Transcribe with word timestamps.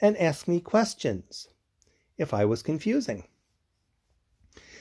And 0.00 0.16
ask 0.16 0.46
me 0.46 0.60
questions 0.60 1.48
if 2.18 2.34
I 2.34 2.44
was 2.44 2.62
confusing. 2.62 3.26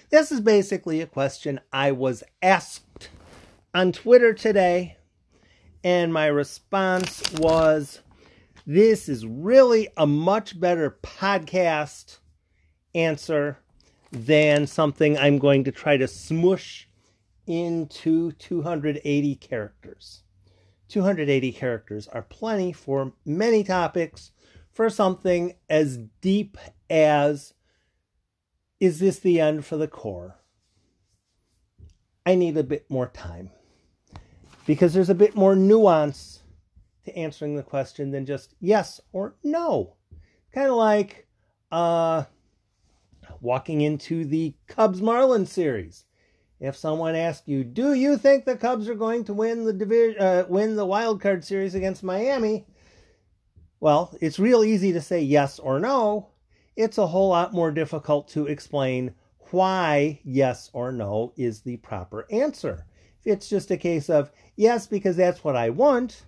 This 0.09 0.31
is 0.31 0.39
basically 0.39 1.01
a 1.01 1.07
question 1.07 1.59
I 1.73 1.91
was 1.91 2.23
asked 2.41 3.09
on 3.73 3.91
Twitter 3.91 4.33
today, 4.33 4.97
and 5.83 6.13
my 6.13 6.27
response 6.27 7.23
was 7.33 8.01
this 8.65 9.09
is 9.09 9.25
really 9.25 9.89
a 9.97 10.07
much 10.07 10.59
better 10.59 10.97
podcast 11.01 12.19
answer 12.93 13.59
than 14.11 14.65
something 14.67 15.17
I'm 15.17 15.39
going 15.39 15.63
to 15.65 15.71
try 15.71 15.97
to 15.97 16.07
smush 16.07 16.87
into 17.47 18.31
280 18.33 19.35
characters. 19.35 20.23
280 20.87 21.51
characters 21.51 22.07
are 22.07 22.21
plenty 22.21 22.71
for 22.71 23.13
many 23.25 23.63
topics 23.63 24.31
for 24.75 24.89
something 24.89 25.53
as 25.69 25.97
deep 26.19 26.57
as 26.89 27.53
is 28.81 28.99
this 28.99 29.19
the 29.19 29.39
end 29.39 29.65
for 29.65 29.77
the 29.77 29.87
core? 29.87 30.35
I 32.25 32.35
need 32.35 32.57
a 32.57 32.63
bit 32.63 32.85
more 32.89 33.07
time 33.07 33.51
because 34.65 34.93
there's 34.93 35.09
a 35.09 35.15
bit 35.15 35.33
more 35.33 35.55
nuance 35.55 36.43
to 37.05 37.17
answering 37.17 37.55
the 37.55 37.63
question 37.63 38.11
than 38.11 38.25
just 38.25 38.53
yes 38.59 38.99
or 39.13 39.35
no. 39.43 39.95
Kind 40.53 40.69
of 40.69 40.75
like 40.75 41.27
uh, 41.71 42.25
walking 43.39 43.79
into 43.79 44.25
the 44.25 44.55
Cubs 44.67 44.99
Marlins 44.99 45.47
series. 45.47 46.03
If 46.59 46.75
someone 46.75 47.15
asked 47.15 47.47
you, 47.47 47.63
"Do 47.63 47.93
you 47.93 48.17
think 48.17 48.43
the 48.43 48.57
Cubs 48.57 48.89
are 48.89 48.95
going 48.95 49.23
to 49.25 49.33
win 49.33 49.63
the 49.63 49.73
division, 49.73 50.21
uh, 50.21 50.45
win 50.49 50.75
the 50.75 50.85
wild 50.85 51.21
card 51.21 51.45
series 51.45 51.75
against 51.75 52.03
Miami?" 52.03 52.65
Well, 53.85 54.17
it's 54.19 54.39
real 54.39 54.63
easy 54.63 54.93
to 54.93 54.99
say 54.99 55.21
yes 55.21 55.59
or 55.59 55.79
no. 55.79 56.29
It's 56.75 56.97
a 56.97 57.05
whole 57.05 57.29
lot 57.29 57.53
more 57.53 57.69
difficult 57.69 58.27
to 58.29 58.47
explain 58.47 59.13
why 59.51 60.21
yes 60.23 60.71
or 60.73 60.91
no 60.91 61.33
is 61.37 61.61
the 61.61 61.77
proper 61.77 62.25
answer. 62.31 62.87
If 63.19 63.33
it's 63.33 63.47
just 63.47 63.69
a 63.69 63.77
case 63.77 64.09
of 64.09 64.31
yes 64.55 64.87
because 64.87 65.17
that's 65.17 65.43
what 65.43 65.55
I 65.55 65.69
want, 65.69 66.25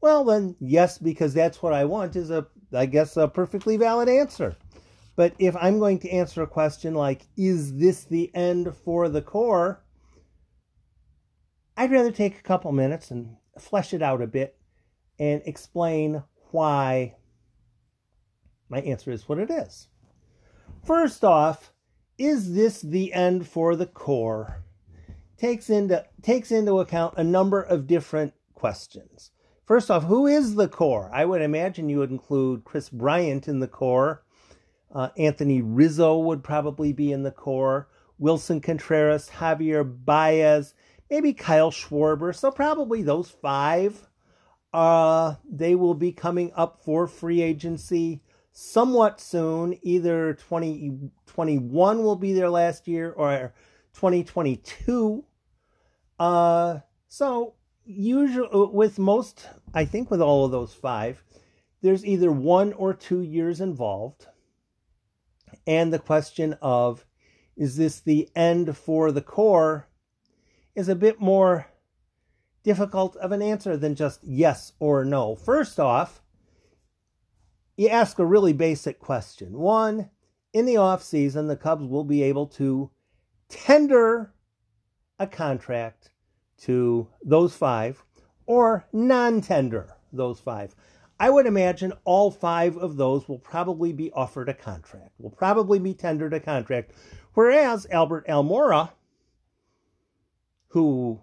well 0.00 0.22
then 0.22 0.54
yes 0.60 0.96
because 0.98 1.34
that's 1.34 1.60
what 1.60 1.72
I 1.72 1.84
want 1.84 2.14
is 2.14 2.30
a 2.30 2.46
I 2.72 2.86
guess 2.86 3.16
a 3.16 3.26
perfectly 3.26 3.76
valid 3.76 4.08
answer. 4.08 4.54
But 5.16 5.34
if 5.40 5.56
I'm 5.56 5.80
going 5.80 5.98
to 5.98 6.10
answer 6.10 6.44
a 6.44 6.46
question 6.46 6.94
like 6.94 7.26
is 7.36 7.76
this 7.76 8.04
the 8.04 8.30
end 8.36 8.72
for 8.84 9.08
the 9.08 9.20
core? 9.20 9.82
I'd 11.76 11.90
rather 11.90 12.12
take 12.12 12.38
a 12.38 12.42
couple 12.42 12.70
minutes 12.70 13.10
and 13.10 13.34
flesh 13.58 13.92
it 13.92 14.00
out 14.00 14.22
a 14.22 14.28
bit 14.28 14.56
and 15.18 15.42
explain 15.44 16.22
why 16.54 17.16
my 18.68 18.80
answer 18.82 19.10
is 19.10 19.28
what 19.28 19.38
it 19.38 19.50
is. 19.50 19.88
First 20.84 21.24
off, 21.24 21.72
is 22.16 22.54
this 22.54 22.80
the 22.80 23.12
end 23.12 23.48
for 23.48 23.74
the 23.74 23.86
core? 23.86 24.62
Takes 25.36 25.68
into 25.68 26.06
takes 26.22 26.52
into 26.52 26.78
account 26.78 27.14
a 27.16 27.24
number 27.24 27.60
of 27.60 27.88
different 27.88 28.34
questions. 28.54 29.32
First 29.66 29.90
off, 29.90 30.04
who 30.04 30.28
is 30.28 30.54
the 30.54 30.68
core? 30.68 31.10
I 31.12 31.24
would 31.24 31.42
imagine 31.42 31.88
you 31.88 31.98
would 31.98 32.12
include 32.12 32.64
Kris 32.64 32.88
Bryant 32.88 33.48
in 33.48 33.58
the 33.58 33.66
core. 33.66 34.22
Uh, 34.94 35.08
Anthony 35.18 35.60
Rizzo 35.60 36.18
would 36.18 36.44
probably 36.44 36.92
be 36.92 37.10
in 37.10 37.24
the 37.24 37.32
core. 37.32 37.88
Willson 38.20 38.62
Contreras, 38.62 39.28
Javier 39.38 39.84
Baez, 40.04 40.72
maybe 41.10 41.32
Kyle 41.32 41.72
Schwarber. 41.72 42.32
So 42.32 42.52
probably 42.52 43.02
those 43.02 43.28
five 43.28 44.06
uh, 44.74 45.36
they 45.48 45.76
will 45.76 45.94
be 45.94 46.10
coming 46.10 46.50
up 46.56 46.82
for 46.82 47.06
free 47.06 47.40
agency 47.40 48.20
somewhat 48.50 49.20
soon. 49.20 49.78
Either 49.82 50.34
2021 50.34 52.02
will 52.02 52.16
be 52.16 52.32
their 52.32 52.50
last 52.50 52.88
year 52.88 53.12
or 53.12 53.54
2022. 53.94 55.24
Uh, 56.18 56.80
so 57.06 57.54
usually 57.84 58.48
with 58.52 58.98
most, 58.98 59.48
I 59.72 59.84
think 59.84 60.10
with 60.10 60.20
all 60.20 60.44
of 60.44 60.50
those 60.50 60.74
five, 60.74 61.22
there's 61.80 62.04
either 62.04 62.32
one 62.32 62.72
or 62.72 62.92
two 62.92 63.22
years 63.22 63.60
involved. 63.60 64.26
And 65.68 65.92
the 65.92 66.00
question 66.00 66.56
of 66.60 67.06
is 67.56 67.76
this 67.76 68.00
the 68.00 68.28
end 68.34 68.76
for 68.76 69.12
the 69.12 69.22
core 69.22 69.86
is 70.74 70.88
a 70.88 70.96
bit 70.96 71.20
more 71.20 71.68
difficult 72.64 73.14
of 73.16 73.30
an 73.30 73.42
answer 73.42 73.76
than 73.76 73.94
just 73.94 74.20
yes 74.24 74.72
or 74.80 75.04
no. 75.04 75.36
First 75.36 75.78
off, 75.78 76.22
you 77.76 77.88
ask 77.88 78.18
a 78.18 78.26
really 78.26 78.52
basic 78.52 78.98
question. 78.98 79.52
One, 79.52 80.10
in 80.52 80.66
the 80.66 80.78
off 80.78 81.02
season, 81.02 81.46
the 81.46 81.56
Cubs 81.56 81.86
will 81.86 82.04
be 82.04 82.22
able 82.22 82.46
to 82.48 82.90
tender 83.48 84.32
a 85.18 85.26
contract 85.26 86.10
to 86.62 87.08
those 87.22 87.54
five 87.54 88.04
or 88.46 88.86
non 88.92 89.40
tender 89.40 89.94
those 90.12 90.40
five. 90.40 90.74
I 91.18 91.30
would 91.30 91.46
imagine 91.46 91.92
all 92.04 92.30
five 92.30 92.76
of 92.76 92.96
those 92.96 93.28
will 93.28 93.38
probably 93.38 93.92
be 93.92 94.10
offered 94.12 94.48
a 94.48 94.54
contract, 94.54 95.12
will 95.18 95.30
probably 95.30 95.78
be 95.78 95.94
tendered 95.94 96.34
a 96.34 96.40
contract. 96.40 96.92
Whereas 97.34 97.86
Albert 97.90 98.26
Almora, 98.26 98.90
who 100.68 101.20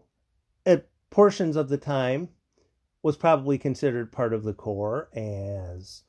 portions 1.12 1.56
of 1.56 1.70
the 1.70 1.78
time 1.78 2.30
was 3.04 3.18
probably 3.18 3.60
considered 3.60 4.12
part 4.12 4.34
of 4.34 4.44
the 4.44 4.54
core 4.54 5.10
as 5.14 6.04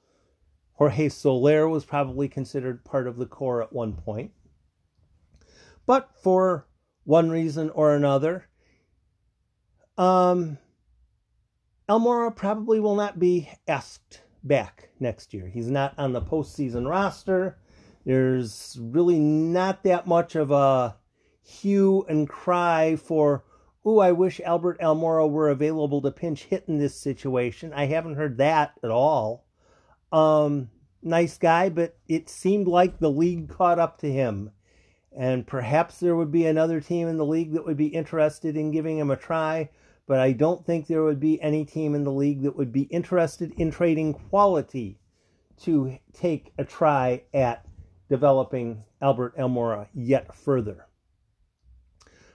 Jorge 0.74 1.08
Soler 1.10 1.68
was 1.68 1.84
probably 1.84 2.28
considered 2.28 2.84
part 2.84 3.06
of 3.06 3.16
the 3.16 3.26
core 3.26 3.62
at 3.62 3.72
one 3.72 3.92
point. 3.92 4.30
But 5.84 6.10
for 6.22 6.66
one 7.04 7.30
reason 7.30 7.70
or 7.70 7.94
another, 7.94 8.46
um, 9.98 10.58
Almora 11.88 12.34
probably 12.34 12.80
will 12.80 12.94
not 12.94 13.18
be 13.18 13.50
asked 13.66 14.22
back 14.44 14.90
next 15.00 15.34
year. 15.34 15.48
He's 15.48 15.68
not 15.70 15.94
on 15.98 16.12
the 16.12 16.22
postseason 16.22 16.88
roster. 16.88 17.58
There's 18.04 18.78
really 18.80 19.18
not 19.18 19.82
that 19.84 20.06
much 20.06 20.34
of 20.36 20.50
a 20.50 20.96
hue 21.42 22.04
and 22.08 22.28
cry 22.28 22.96
for 22.96 23.44
Ooh, 23.86 23.98
I 23.98 24.12
wish 24.12 24.40
Albert 24.40 24.80
Almora 24.80 25.28
were 25.28 25.48
available 25.48 26.00
to 26.02 26.10
pinch 26.12 26.44
hit 26.44 26.64
in 26.68 26.78
this 26.78 26.94
situation. 26.94 27.72
I 27.72 27.86
haven't 27.86 28.14
heard 28.14 28.38
that 28.38 28.78
at 28.82 28.90
all. 28.90 29.44
Um, 30.12 30.70
nice 31.02 31.36
guy, 31.36 31.68
but 31.68 31.96
it 32.06 32.28
seemed 32.28 32.68
like 32.68 32.98
the 32.98 33.10
league 33.10 33.48
caught 33.48 33.80
up 33.80 33.98
to 33.98 34.12
him. 34.12 34.52
And 35.16 35.46
perhaps 35.46 35.98
there 35.98 36.16
would 36.16 36.30
be 36.30 36.46
another 36.46 36.80
team 36.80 37.08
in 37.08 37.16
the 37.16 37.26
league 37.26 37.52
that 37.52 37.66
would 37.66 37.76
be 37.76 37.88
interested 37.88 38.56
in 38.56 38.70
giving 38.70 38.98
him 38.98 39.10
a 39.10 39.16
try, 39.16 39.68
but 40.06 40.20
I 40.20 40.32
don't 40.32 40.64
think 40.64 40.86
there 40.86 41.02
would 41.02 41.20
be 41.20 41.40
any 41.42 41.64
team 41.64 41.94
in 41.94 42.04
the 42.04 42.12
league 42.12 42.42
that 42.42 42.56
would 42.56 42.72
be 42.72 42.82
interested 42.82 43.52
in 43.58 43.70
trading 43.70 44.14
quality 44.14 45.00
to 45.62 45.98
take 46.14 46.52
a 46.56 46.64
try 46.64 47.24
at 47.34 47.66
developing 48.08 48.84
Albert 49.00 49.36
Almora 49.36 49.88
yet 49.92 50.34
further. 50.34 50.86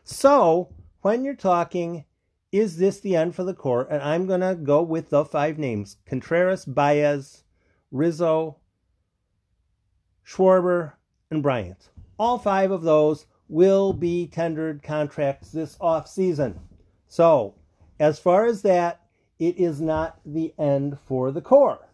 So, 0.03 0.73
when 1.07 1.23
you're 1.23 1.33
talking, 1.33 2.03
is 2.51 2.75
this 2.75 2.99
the 2.99 3.15
end 3.15 3.33
for 3.33 3.45
the 3.45 3.53
core? 3.53 3.87
And 3.89 4.03
I'm 4.03 4.27
going 4.27 4.41
to 4.41 4.55
go 4.55 4.81
with 4.81 5.09
the 5.09 5.23
five 5.23 5.57
names 5.57 5.95
Contreras, 6.05 6.65
Baez, 6.65 7.45
Rizzo, 7.91 8.57
Schwarber, 10.27 10.95
and 11.31 11.41
Bryant. 11.41 11.91
All 12.19 12.37
five 12.37 12.71
of 12.71 12.81
those 12.81 13.25
will 13.47 13.93
be 13.93 14.27
tendered 14.27 14.83
contracts 14.83 15.49
this 15.49 15.77
off 15.79 16.09
season. 16.09 16.59
So, 17.07 17.55
as 18.01 18.19
far 18.19 18.45
as 18.45 18.61
that, 18.63 18.99
it 19.39 19.57
is 19.57 19.79
not 19.79 20.19
the 20.25 20.53
end 20.59 20.97
for 21.05 21.31
the 21.31 21.39
core. 21.39 21.87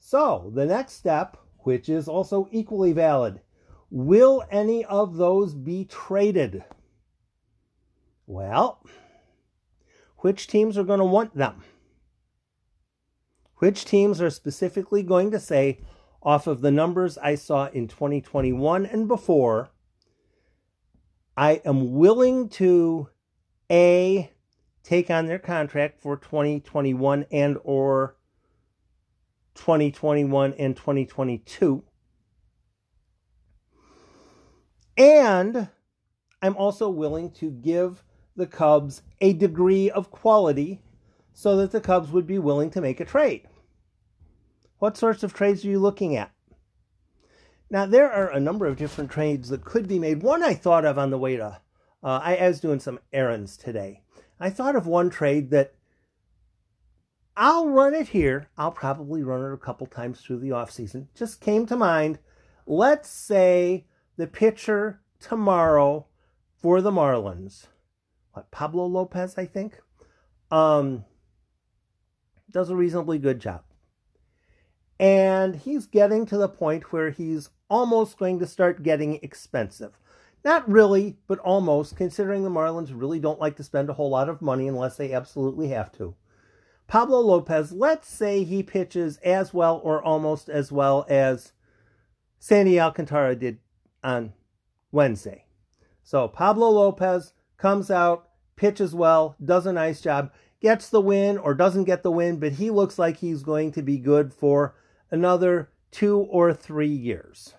So, 0.00 0.52
the 0.54 0.66
next 0.66 0.92
step, 0.92 1.38
which 1.60 1.88
is 1.88 2.08
also 2.08 2.46
equally 2.52 2.92
valid, 2.92 3.40
will 3.90 4.44
any 4.50 4.84
of 4.84 5.16
those 5.16 5.54
be 5.54 5.86
traded? 5.86 6.62
Well, 8.28 8.84
which 10.18 10.48
teams 10.48 10.76
are 10.76 10.84
going 10.84 10.98
to 10.98 11.04
want 11.06 11.34
them? 11.34 11.64
Which 13.56 13.86
teams 13.86 14.20
are 14.20 14.28
specifically 14.28 15.02
going 15.02 15.30
to 15.30 15.40
say, 15.40 15.80
off 16.22 16.46
of 16.46 16.60
the 16.60 16.70
numbers 16.70 17.16
I 17.16 17.36
saw 17.36 17.68
in 17.68 17.88
2021 17.88 18.84
and 18.84 19.08
before, 19.08 19.70
I 21.38 21.62
am 21.64 21.94
willing 21.94 22.50
to 22.50 23.08
A 23.70 24.30
take 24.82 25.10
on 25.10 25.24
their 25.24 25.38
contract 25.38 25.98
for 25.98 26.18
2021 26.18 27.24
and 27.32 27.56
or 27.64 28.18
2021 29.54 30.52
and 30.52 30.76
2022. 30.76 31.82
And 34.98 35.68
I'm 36.42 36.56
also 36.56 36.90
willing 36.90 37.30
to 37.32 37.50
give 37.50 38.04
the 38.38 38.46
Cubs 38.46 39.02
a 39.20 39.34
degree 39.34 39.90
of 39.90 40.10
quality 40.10 40.80
so 41.34 41.56
that 41.56 41.72
the 41.72 41.80
Cubs 41.80 42.10
would 42.10 42.26
be 42.26 42.38
willing 42.38 42.70
to 42.70 42.80
make 42.80 43.00
a 43.00 43.04
trade. 43.04 43.46
What 44.78 44.96
sorts 44.96 45.22
of 45.22 45.34
trades 45.34 45.64
are 45.64 45.68
you 45.68 45.78
looking 45.78 46.16
at? 46.16 46.30
Now, 47.70 47.84
there 47.84 48.10
are 48.10 48.30
a 48.30 48.40
number 48.40 48.66
of 48.66 48.76
different 48.76 49.10
trades 49.10 49.50
that 49.50 49.64
could 49.64 49.86
be 49.86 49.98
made. 49.98 50.22
One 50.22 50.42
I 50.42 50.54
thought 50.54 50.84
of 50.84 50.98
on 50.98 51.10
the 51.10 51.18
way 51.18 51.36
to, 51.36 51.60
uh, 52.02 52.20
I, 52.22 52.46
was 52.48 52.60
doing 52.60 52.80
some 52.80 53.00
errands 53.12 53.56
today. 53.56 54.02
I 54.40 54.50
thought 54.50 54.76
of 54.76 54.86
one 54.86 55.10
trade 55.10 55.50
that 55.50 55.74
I'll 57.36 57.68
run 57.68 57.94
it 57.94 58.08
here. 58.08 58.48
I'll 58.56 58.72
probably 58.72 59.22
run 59.22 59.44
it 59.44 59.52
a 59.52 59.58
couple 59.58 59.86
times 59.86 60.20
through 60.20 60.38
the 60.38 60.50
offseason. 60.50 61.08
Just 61.14 61.40
came 61.40 61.66
to 61.66 61.76
mind. 61.76 62.18
Let's 62.66 63.10
say 63.10 63.84
the 64.16 64.26
pitcher 64.26 65.00
tomorrow 65.20 66.06
for 66.60 66.80
the 66.80 66.90
Marlins, 66.90 67.66
Pablo 68.50 68.86
Lopez, 68.86 69.36
I 69.36 69.46
think, 69.46 69.80
um, 70.50 71.04
does 72.50 72.70
a 72.70 72.76
reasonably 72.76 73.18
good 73.18 73.40
job. 73.40 73.62
And 74.98 75.56
he's 75.56 75.86
getting 75.86 76.26
to 76.26 76.36
the 76.36 76.48
point 76.48 76.92
where 76.92 77.10
he's 77.10 77.50
almost 77.70 78.18
going 78.18 78.38
to 78.40 78.46
start 78.46 78.82
getting 78.82 79.20
expensive. 79.22 79.98
Not 80.44 80.68
really, 80.68 81.18
but 81.26 81.38
almost, 81.40 81.96
considering 81.96 82.42
the 82.42 82.50
Marlins 82.50 82.92
really 82.92 83.20
don't 83.20 83.40
like 83.40 83.56
to 83.56 83.64
spend 83.64 83.90
a 83.90 83.94
whole 83.94 84.10
lot 84.10 84.28
of 84.28 84.42
money 84.42 84.68
unless 84.68 84.96
they 84.96 85.12
absolutely 85.12 85.68
have 85.68 85.92
to. 85.92 86.14
Pablo 86.86 87.20
Lopez, 87.20 87.70
let's 87.70 88.08
say 88.08 88.44
he 88.44 88.62
pitches 88.62 89.18
as 89.18 89.52
well 89.52 89.80
or 89.84 90.02
almost 90.02 90.48
as 90.48 90.72
well 90.72 91.04
as 91.08 91.52
Sandy 92.38 92.80
Alcantara 92.80 93.36
did 93.36 93.58
on 94.02 94.32
Wednesday. 94.90 95.44
So 96.02 96.28
Pablo 96.28 96.70
Lopez 96.70 97.34
comes 97.58 97.90
out, 97.90 98.27
pitches 98.58 98.94
well, 98.94 99.36
does 99.42 99.64
a 99.64 99.72
nice 99.72 100.00
job, 100.00 100.30
gets 100.60 100.90
the 100.90 101.00
win 101.00 101.38
or 101.38 101.54
doesn't 101.54 101.84
get 101.84 102.02
the 102.02 102.10
win, 102.10 102.38
but 102.38 102.52
he 102.52 102.70
looks 102.70 102.98
like 102.98 103.16
he's 103.16 103.42
going 103.42 103.72
to 103.72 103.82
be 103.82 103.98
good 103.98 104.34
for 104.34 104.74
another 105.10 105.70
two 105.90 106.18
or 106.18 106.52
three 106.52 106.88
years. 106.88 107.54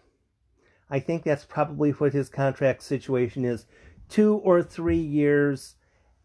I 0.89 0.99
think 0.99 1.23
that's 1.23 1.45
probably 1.45 1.91
what 1.91 2.13
his 2.13 2.29
contract 2.29 2.83
situation 2.83 3.45
is 3.45 3.65
two 4.09 4.35
or 4.37 4.61
three 4.61 4.97
years 4.97 5.75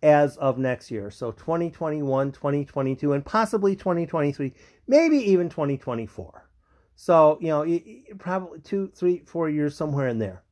as 0.03 0.37
of 0.37 0.59
next 0.59 0.91
year. 0.91 1.11
So 1.11 1.33
2021, 1.33 2.33
2022, 2.33 3.13
and 3.13 3.25
possibly 3.25 3.77
2023, 3.77 4.53
maybe 4.87 5.17
even 5.17 5.49
2024. 5.49 6.51
So, 6.97 7.39
you 7.41 7.49
know, 7.49 7.81
probably 8.19 8.61
two, 8.61 8.93
three, 8.95 9.23
four 9.27 9.49
years, 9.49 9.77
somewhere 9.77 10.09
in 10.09 10.19
there. 10.19 10.43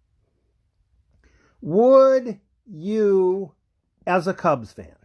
Would 1.61 2.41
you, 2.67 3.53
as 4.07 4.27
a 4.27 4.35
Cubs 4.35 4.73
fan, 4.73 4.97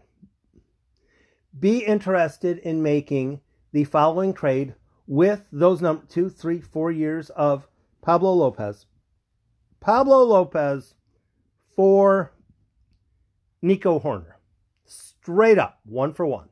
be 1.59 1.79
interested 1.79 2.57
in 2.59 2.83
making 2.83 3.41
the 3.71 3.83
following 3.83 4.33
trade 4.33 4.75
with 5.07 5.43
those 5.51 5.83
two, 6.09 6.29
three, 6.29 6.61
four 6.61 6.91
years 6.91 7.29
of 7.31 7.67
Pablo 8.01 8.33
Lopez 8.33 8.85
Pablo 9.79 10.23
Lopez 10.23 10.95
for 11.75 12.33
Nico 13.61 13.99
Hoerner. 13.99 14.33
Straight 14.85 15.57
up, 15.57 15.79
one 15.85 16.13
for 16.13 16.25
one. 16.25 16.49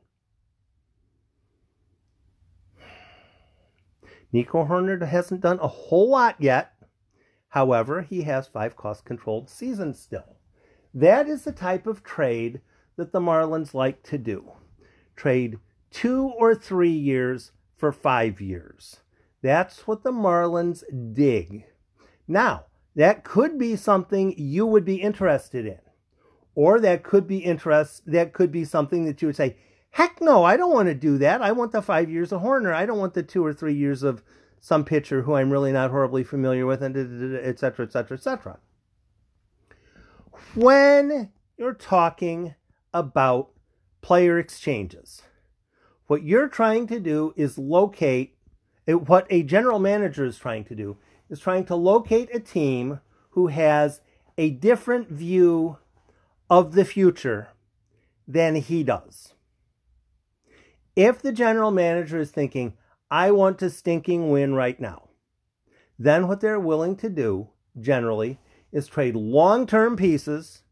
Nico 4.32 4.64
Hoerner 4.64 5.06
hasn't 5.06 5.40
done 5.40 5.58
a 5.60 5.68
whole 5.68 6.10
lot 6.10 6.36
yet. 6.38 6.72
However, 7.48 8.02
he 8.02 8.22
has 8.22 8.46
five 8.46 8.76
cost 8.76 9.04
controlled 9.04 9.48
seasons 9.48 10.00
still. 10.00 10.35
That 10.96 11.28
is 11.28 11.44
the 11.44 11.52
type 11.52 11.86
of 11.86 12.02
trade 12.02 12.62
that 12.96 13.12
the 13.12 13.20
Marlins 13.20 13.74
like 13.74 14.02
to 14.04 14.16
do. 14.16 14.52
Trade 15.14 15.58
two 15.90 16.32
or 16.38 16.54
three 16.54 16.88
years 16.88 17.52
for 17.76 17.92
five 17.92 18.40
years. 18.40 19.00
That's 19.42 19.86
what 19.86 20.04
the 20.04 20.10
Marlins 20.10 20.82
dig. 21.12 21.66
Now, 22.26 22.64
that 22.94 23.24
could 23.24 23.58
be 23.58 23.76
something 23.76 24.34
you 24.38 24.64
would 24.64 24.86
be 24.86 24.96
interested 24.96 25.66
in. 25.66 25.80
Or 26.54 26.80
that 26.80 27.02
could 27.02 27.26
be 27.26 27.40
interest 27.40 28.10
that 28.10 28.32
could 28.32 28.50
be 28.50 28.64
something 28.64 29.04
that 29.04 29.20
you 29.20 29.28
would 29.28 29.36
say, 29.36 29.58
heck 29.90 30.22
no, 30.22 30.44
I 30.44 30.56
don't 30.56 30.72
want 30.72 30.88
to 30.88 30.94
do 30.94 31.18
that. 31.18 31.42
I 31.42 31.52
want 31.52 31.72
the 31.72 31.82
five 31.82 32.08
years 32.08 32.32
of 32.32 32.40
Hoerner. 32.40 32.72
I 32.72 32.86
don't 32.86 32.98
want 32.98 33.12
the 33.12 33.22
two 33.22 33.44
or 33.44 33.52
three 33.52 33.74
years 33.74 34.02
of 34.02 34.22
some 34.60 34.82
pitcher 34.82 35.22
who 35.22 35.34
I'm 35.34 35.52
really 35.52 35.72
not 35.72 35.90
horribly 35.90 36.24
familiar 36.24 36.64
with, 36.64 36.82
and 36.82 36.96
et 36.96 37.58
cetera, 37.58 37.84
et 37.84 37.92
cetera, 37.92 38.16
et 38.16 38.22
cetera. 38.22 38.58
When 40.54 41.30
you're 41.56 41.74
talking 41.74 42.54
about 42.92 43.50
player 44.00 44.38
exchanges, 44.38 45.22
what 46.06 46.22
you're 46.22 46.48
trying 46.48 46.86
to 46.88 47.00
do 47.00 47.32
is 47.36 47.58
locate 47.58 48.36
eh, 48.86 48.92
what 48.92 49.26
a 49.30 49.42
general 49.42 49.78
manager 49.78 50.24
is 50.24 50.38
trying 50.38 50.64
to 50.64 50.74
do 50.74 50.96
is 51.28 51.40
trying 51.40 51.64
to 51.66 51.74
locate 51.74 52.34
a 52.34 52.40
team 52.40 53.00
who 53.30 53.48
has 53.48 54.00
a 54.38 54.50
different 54.50 55.08
view 55.08 55.78
of 56.48 56.74
the 56.74 56.84
future 56.84 57.48
than 58.28 58.56
he 58.56 58.82
does. 58.82 59.34
If 60.94 61.20
the 61.20 61.32
general 61.32 61.70
manager 61.70 62.18
is 62.18 62.30
thinking, 62.30 62.74
I 63.10 63.30
want 63.30 63.58
to 63.58 63.70
stinking 63.70 64.30
win 64.30 64.54
right 64.54 64.78
now, 64.80 65.08
then 65.98 66.28
what 66.28 66.40
they're 66.40 66.60
willing 66.60 66.96
to 66.96 67.08
do 67.08 67.48
generally 67.78 68.38
is 68.72 68.86
trade 68.86 69.16
long 69.16 69.66
term 69.66 69.96
pieces 69.96 70.62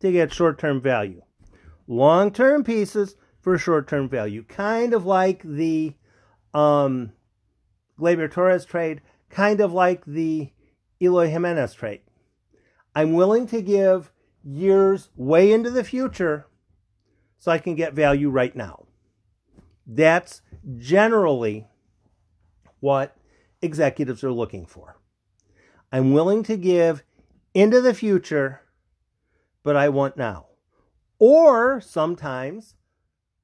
to 0.00 0.12
get 0.12 0.32
short 0.32 0.58
term 0.58 0.80
value. 0.80 1.22
Long 1.86 2.32
term 2.32 2.64
pieces 2.64 3.16
for 3.40 3.56
short 3.58 3.88
term 3.88 4.08
value. 4.08 4.44
Kind 4.44 4.94
of 4.94 5.06
like 5.06 5.42
the 5.42 5.94
um, 6.54 7.12
Torres 7.98 8.64
trade 8.64 9.00
kind 9.30 9.60
of 9.60 9.72
like 9.72 10.04
the 10.04 10.50
Eloy 11.00 11.28
Jimenez 11.28 11.74
trade. 11.74 12.00
I'm 12.94 13.12
willing 13.12 13.46
to 13.48 13.62
give 13.62 14.12
years 14.42 15.10
way 15.16 15.52
into 15.52 15.70
the 15.70 15.84
future 15.84 16.46
so 17.38 17.52
I 17.52 17.58
can 17.58 17.74
get 17.74 17.92
value 17.92 18.30
right 18.30 18.54
now. 18.54 18.86
That's 19.86 20.42
generally 20.76 21.66
what 22.80 23.16
executives 23.62 24.24
are 24.24 24.32
looking 24.32 24.66
for. 24.66 24.97
I'm 25.90 26.12
willing 26.12 26.42
to 26.44 26.56
give 26.56 27.02
into 27.54 27.80
the 27.80 27.94
future, 27.94 28.60
but 29.62 29.76
I 29.76 29.88
want 29.88 30.16
now. 30.16 30.46
Or 31.18 31.80
sometimes 31.80 32.74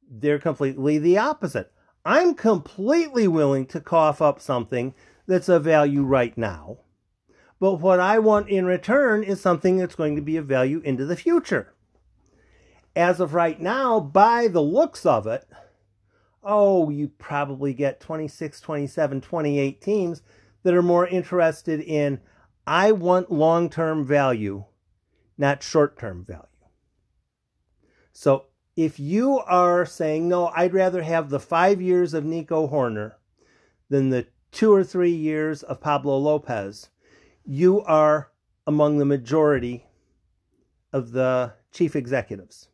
they're 0.09 0.39
completely 0.39 0.99
the 0.99 1.19
opposite. 1.19 1.73
I'm 2.05 2.35
completely 2.35 3.27
willing 3.27 3.67
to 3.67 3.81
cough 3.81 4.21
up 4.21 4.41
something 4.41 4.95
that's 5.27 5.49
of 5.49 5.65
value 5.65 6.03
right 6.03 6.37
now. 6.37 6.79
But 7.61 7.75
what 7.77 7.99
I 7.99 8.19
want 8.19 8.51
in 8.51 8.67
return 8.67 9.23
is 9.23 9.41
something 9.41 9.79
that's 9.79 9.95
going 9.95 10.17
to 10.17 10.23
be 10.23 10.37
of 10.37 10.47
value 10.47 10.81
into 10.85 11.07
the 11.07 11.17
future. 11.17 11.73
As 12.95 13.21
of 13.21 13.33
right 13.33 13.61
now, 13.61 14.01
by 14.01 14.49
the 14.49 14.61
looks 14.61 15.07
of 15.07 15.27
it, 15.27 15.47
oh, 16.43 16.91
you 16.91 17.09
probably 17.09 17.73
get 17.73 18.01
26, 18.01 18.61
27, 18.61 19.21
28 19.23 19.81
teams 19.81 20.23
that 20.63 20.75
are 20.75 20.83
more 20.83 21.07
interested 21.07 21.81
in, 21.81 22.21
I 22.67 22.93
want 22.93 23.31
long 23.31 23.69
term 23.69 24.05
value, 24.05 24.65
not 25.37 25.63
short 25.63 25.99
term 25.99 26.25
value. 26.25 26.43
So 28.13 28.47
if 28.77 28.99
you 28.99 29.39
are 29.41 29.85
saying, 29.85 30.29
no, 30.29 30.49
I'd 30.49 30.75
rather 30.75 31.03
have 31.03 31.31
the 31.31 31.41
five 31.41 31.81
years 31.81 32.15
of 32.15 32.25
Nico 32.25 32.69
Hoerner 32.69 33.15
than 33.89 34.11
the 34.11 34.27
two 34.51 34.73
or 34.73 34.85
three 34.85 35.15
years 35.15 35.63
of 35.63 35.81
Pablo 35.81 36.17
Lopez, 36.19 36.89
you 37.45 37.83
are 37.83 38.31
among 38.67 38.99
the 38.99 39.05
majority 39.05 39.87
of 40.93 41.13
the 41.13 41.53
chief 41.73 41.95
executives. 41.95 42.69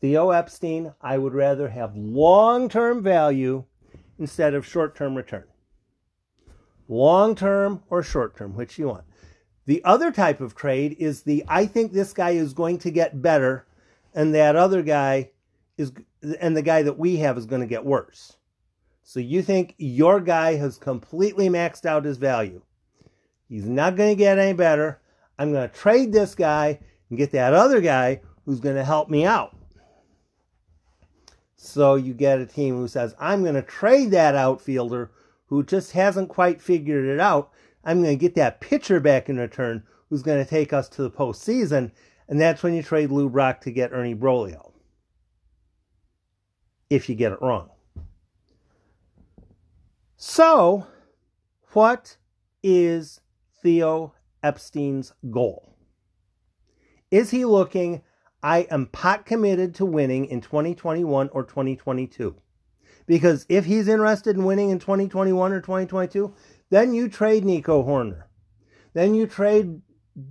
Theo 0.00 0.30
Epstein, 0.30 0.94
I 1.00 1.18
would 1.18 1.34
rather 1.34 1.68
have 1.68 1.96
long 1.96 2.68
term 2.68 3.02
value 3.02 3.64
instead 4.18 4.54
of 4.54 4.66
short 4.66 4.94
term 4.94 5.14
return. 5.14 5.44
Long 6.88 7.34
term 7.34 7.82
or 7.90 8.02
short 8.02 8.36
term, 8.36 8.54
which 8.54 8.78
you 8.78 8.88
want. 8.88 9.04
The 9.66 9.82
other 9.84 10.12
type 10.12 10.40
of 10.40 10.54
trade 10.54 10.96
is 10.98 11.22
the 11.22 11.44
I 11.48 11.66
think 11.66 11.92
this 11.92 12.12
guy 12.12 12.30
is 12.30 12.52
going 12.52 12.78
to 12.78 12.90
get 12.90 13.20
better 13.20 13.66
and 14.14 14.34
that 14.34 14.56
other 14.56 14.82
guy 14.82 15.30
is 15.76 15.92
and 16.40 16.56
the 16.56 16.62
guy 16.62 16.82
that 16.82 16.98
we 16.98 17.16
have 17.16 17.36
is 17.36 17.46
going 17.46 17.60
to 17.60 17.66
get 17.66 17.84
worse. 17.84 18.36
So 19.02 19.20
you 19.20 19.42
think 19.42 19.74
your 19.78 20.20
guy 20.20 20.54
has 20.54 20.78
completely 20.78 21.48
maxed 21.48 21.86
out 21.86 22.04
his 22.04 22.16
value. 22.16 22.62
He's 23.48 23.66
not 23.66 23.96
going 23.96 24.10
to 24.10 24.18
get 24.18 24.38
any 24.38 24.52
better. 24.52 25.00
I'm 25.38 25.52
going 25.52 25.68
to 25.68 25.74
trade 25.74 26.12
this 26.12 26.34
guy 26.34 26.80
and 27.08 27.18
get 27.18 27.30
that 27.32 27.54
other 27.54 27.80
guy 27.80 28.20
who's 28.44 28.60
going 28.60 28.76
to 28.76 28.84
help 28.84 29.08
me 29.08 29.24
out. 29.24 29.56
So 31.56 31.94
you 31.94 32.14
get 32.14 32.40
a 32.40 32.46
team 32.46 32.76
who 32.76 32.88
says, 32.88 33.14
I'm 33.18 33.42
going 33.42 33.54
to 33.54 33.62
trade 33.62 34.10
that 34.12 34.34
outfielder 34.34 35.10
who 35.46 35.62
just 35.62 35.92
hasn't 35.92 36.28
quite 36.28 36.60
figured 36.60 37.06
it 37.06 37.20
out. 37.20 37.50
I'm 37.84 38.02
going 38.02 38.16
to 38.16 38.20
get 38.20 38.34
that 38.34 38.60
pitcher 38.60 39.00
back 39.00 39.28
in 39.28 39.38
return 39.38 39.84
who's 40.08 40.22
going 40.22 40.42
to 40.42 40.48
take 40.48 40.72
us 40.72 40.88
to 40.90 41.02
the 41.02 41.10
postseason. 41.10 41.92
And 42.28 42.40
that's 42.40 42.62
when 42.62 42.74
you 42.74 42.82
trade 42.82 43.10
Lou 43.10 43.28
Brock 43.28 43.60
to 43.62 43.70
get 43.70 43.92
Ernie 43.92 44.14
Broglio. 44.14 44.72
If 46.90 47.08
you 47.08 47.14
get 47.14 47.32
it 47.32 47.42
wrong. 47.42 47.70
So, 50.16 50.86
what 51.72 52.16
is 52.62 53.20
Theo 53.62 54.14
Epstein's 54.42 55.12
goal? 55.30 55.76
Is 57.10 57.30
he 57.30 57.44
looking, 57.44 58.02
I 58.42 58.60
am 58.70 58.86
pot 58.86 59.26
committed 59.26 59.74
to 59.76 59.84
winning 59.84 60.26
in 60.26 60.40
2021 60.40 61.28
or 61.30 61.44
2022? 61.44 62.34
Because 63.06 63.46
if 63.48 63.64
he's 63.64 63.88
interested 63.88 64.36
in 64.36 64.44
winning 64.44 64.70
in 64.70 64.78
2021 64.78 65.52
or 65.52 65.60
2022, 65.60 66.34
then 66.70 66.92
you 66.92 67.08
trade 67.08 67.44
Nico 67.44 67.84
Hoerner. 67.84 68.24
Then 68.94 69.14
you 69.14 69.26
trade 69.26 69.80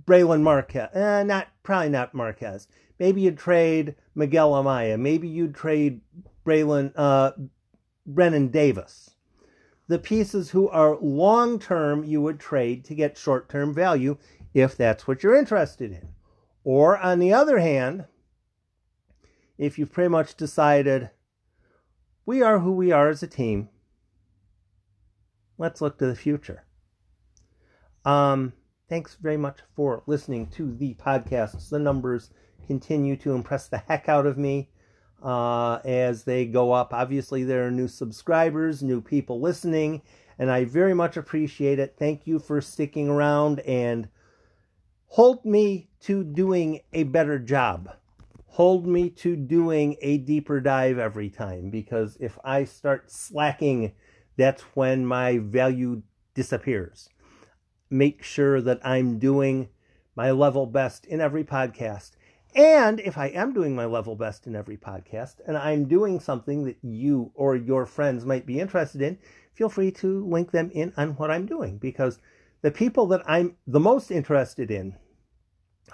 Brailyn 0.04 0.42
Marquez. 0.42 0.88
Eh, 0.92 1.22
not 1.22 1.48
probably 1.62 1.88
not 1.88 2.14
Marquez. 2.14 2.68
Maybe 2.98 3.22
you'd 3.22 3.38
trade 3.38 3.94
Miguel 4.14 4.52
Amaya. 4.52 4.98
Maybe 4.98 5.28
you'd 5.28 5.54
trade 5.54 6.00
Braylon 6.44 6.92
uh, 6.96 7.32
Brennen 8.06 8.48
Davis. 8.48 9.10
The 9.88 9.98
pieces 9.98 10.50
who 10.50 10.68
are 10.68 10.98
long 11.00 11.58
term 11.58 12.04
you 12.04 12.20
would 12.20 12.40
trade 12.40 12.84
to 12.86 12.94
get 12.94 13.16
short 13.16 13.48
term 13.48 13.72
value 13.72 14.18
if 14.52 14.76
that's 14.76 15.06
what 15.06 15.22
you're 15.22 15.36
interested 15.36 15.92
in. 15.92 16.08
Or 16.64 16.98
on 16.98 17.20
the 17.20 17.32
other 17.32 17.58
hand, 17.58 18.06
if 19.58 19.78
you've 19.78 19.92
pretty 19.92 20.08
much 20.08 20.34
decided 20.34 21.10
we 22.26 22.42
are 22.42 22.58
who 22.58 22.72
we 22.72 22.90
are 22.90 23.08
as 23.08 23.22
a 23.22 23.28
team, 23.28 23.68
let's 25.56 25.80
look 25.80 25.96
to 25.98 26.06
the 26.06 26.16
future. 26.16 26.64
Um, 28.04 28.52
thanks 28.88 29.14
very 29.14 29.36
much 29.36 29.60
for 29.74 30.02
listening 30.06 30.48
to 30.48 30.74
the 30.74 30.94
podcasts. 30.94 31.70
The 31.70 31.78
numbers 31.78 32.30
continue 32.66 33.16
to 33.18 33.32
impress 33.32 33.68
the 33.68 33.78
heck 33.78 34.08
out 34.08 34.26
of 34.26 34.36
me 34.36 34.70
uh, 35.22 35.78
as 35.84 36.24
they 36.24 36.46
go 36.46 36.72
up. 36.72 36.92
Obviously, 36.92 37.44
there 37.44 37.66
are 37.66 37.70
new 37.70 37.88
subscribers, 37.88 38.82
new 38.82 39.00
people 39.00 39.40
listening, 39.40 40.02
and 40.38 40.50
I 40.50 40.64
very 40.64 40.94
much 40.94 41.16
appreciate 41.16 41.78
it. 41.78 41.94
Thank 41.98 42.26
you 42.26 42.38
for 42.38 42.60
sticking 42.60 43.08
around 43.08 43.60
and 43.60 44.08
hold 45.06 45.44
me 45.44 45.88
to 46.00 46.24
doing 46.24 46.80
a 46.92 47.04
better 47.04 47.38
job. 47.38 47.90
Hold 48.56 48.86
me 48.86 49.10
to 49.10 49.36
doing 49.36 49.96
a 50.00 50.16
deeper 50.16 50.62
dive 50.62 50.96
every 50.96 51.28
time 51.28 51.68
because 51.68 52.16
if 52.20 52.38
I 52.42 52.64
start 52.64 53.10
slacking, 53.10 53.92
that's 54.38 54.62
when 54.72 55.04
my 55.04 55.36
value 55.36 56.00
disappears. 56.32 57.10
Make 57.90 58.22
sure 58.22 58.62
that 58.62 58.80
I'm 58.82 59.18
doing 59.18 59.68
my 60.14 60.30
level 60.30 60.64
best 60.64 61.04
in 61.04 61.20
every 61.20 61.44
podcast. 61.44 62.12
And 62.54 62.98
if 62.98 63.18
I 63.18 63.26
am 63.26 63.52
doing 63.52 63.76
my 63.76 63.84
level 63.84 64.16
best 64.16 64.46
in 64.46 64.56
every 64.56 64.78
podcast 64.78 65.34
and 65.46 65.58
I'm 65.58 65.86
doing 65.86 66.18
something 66.18 66.64
that 66.64 66.78
you 66.80 67.32
or 67.34 67.56
your 67.56 67.84
friends 67.84 68.24
might 68.24 68.46
be 68.46 68.58
interested 68.58 69.02
in, 69.02 69.18
feel 69.52 69.68
free 69.68 69.90
to 69.90 70.26
link 70.26 70.52
them 70.52 70.70
in 70.72 70.94
on 70.96 71.10
what 71.16 71.30
I'm 71.30 71.44
doing 71.44 71.76
because 71.76 72.20
the 72.62 72.70
people 72.70 73.06
that 73.08 73.20
I'm 73.26 73.56
the 73.66 73.80
most 73.80 74.10
interested 74.10 74.70
in 74.70 74.96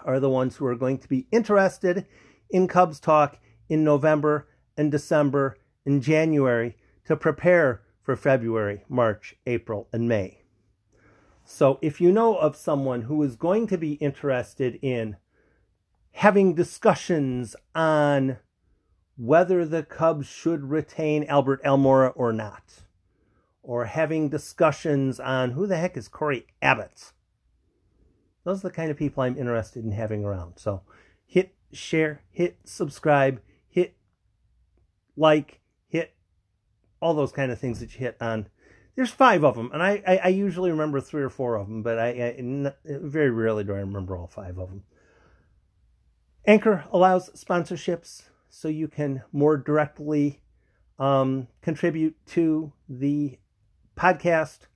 are 0.04 0.20
the 0.20 0.30
ones 0.30 0.54
who 0.54 0.66
are 0.66 0.76
going 0.76 0.98
to 0.98 1.08
be 1.08 1.26
interested 1.32 2.06
in 2.52 2.68
Cubs 2.68 3.00
Talk 3.00 3.40
in 3.68 3.82
November 3.82 4.46
and 4.76 4.92
December 4.92 5.56
and 5.84 6.02
January 6.02 6.76
to 7.06 7.16
prepare 7.16 7.82
for 8.02 8.14
February, 8.14 8.84
March, 8.88 9.34
April, 9.46 9.88
and 9.92 10.08
May. 10.08 10.42
So 11.44 11.78
if 11.82 12.00
you 12.00 12.12
know 12.12 12.36
of 12.36 12.54
someone 12.54 13.02
who 13.02 13.22
is 13.22 13.34
going 13.34 13.66
to 13.68 13.78
be 13.78 13.94
interested 13.94 14.78
in 14.82 15.16
having 16.12 16.54
discussions 16.54 17.56
on 17.74 18.38
whether 19.16 19.64
the 19.64 19.82
Cubs 19.82 20.26
should 20.26 20.70
retain 20.70 21.24
Albert 21.24 21.62
Almora 21.64 22.12
or 22.14 22.32
not, 22.32 22.82
or 23.62 23.86
having 23.86 24.28
discussions 24.28 25.20
on 25.20 25.52
who 25.52 25.66
the 25.66 25.76
heck 25.76 25.96
is 25.96 26.08
Cory 26.08 26.46
Abbott, 26.60 27.12
those 28.44 28.60
are 28.60 28.68
the 28.68 28.74
kind 28.74 28.90
of 28.90 28.96
people 28.96 29.22
I'm 29.22 29.38
interested 29.38 29.84
in 29.84 29.92
having 29.92 30.24
around. 30.24 30.58
So 30.58 30.82
hit 31.26 31.54
share, 31.72 32.22
hit 32.30 32.58
subscribe, 32.64 33.40
hit 33.68 33.96
like, 35.16 35.60
hit 35.88 36.14
all 37.00 37.14
those 37.14 37.32
kind 37.32 37.50
of 37.50 37.58
things 37.58 37.80
that 37.80 37.92
you 37.94 38.00
hit 38.00 38.16
on. 38.20 38.48
There's 38.94 39.10
five 39.10 39.42
of 39.42 39.56
them, 39.56 39.70
and 39.72 39.82
I, 39.82 40.02
I, 40.06 40.16
I 40.24 40.28
usually 40.28 40.70
remember 40.70 41.00
three 41.00 41.22
or 41.22 41.30
four 41.30 41.56
of 41.56 41.66
them, 41.66 41.82
but 41.82 41.98
I, 41.98 42.08
I 42.08 42.72
very 42.84 43.30
rarely 43.30 43.64
do 43.64 43.72
I 43.72 43.78
remember 43.78 44.16
all 44.16 44.26
five 44.26 44.58
of 44.58 44.68
them. 44.68 44.82
Anchor 46.46 46.84
allows 46.92 47.30
sponsorships 47.30 48.24
so 48.50 48.68
you 48.68 48.88
can 48.88 49.22
more 49.32 49.56
directly 49.56 50.42
um, 50.98 51.48
contribute 51.62 52.16
to 52.26 52.72
the 52.88 53.38
podcast 53.96 54.66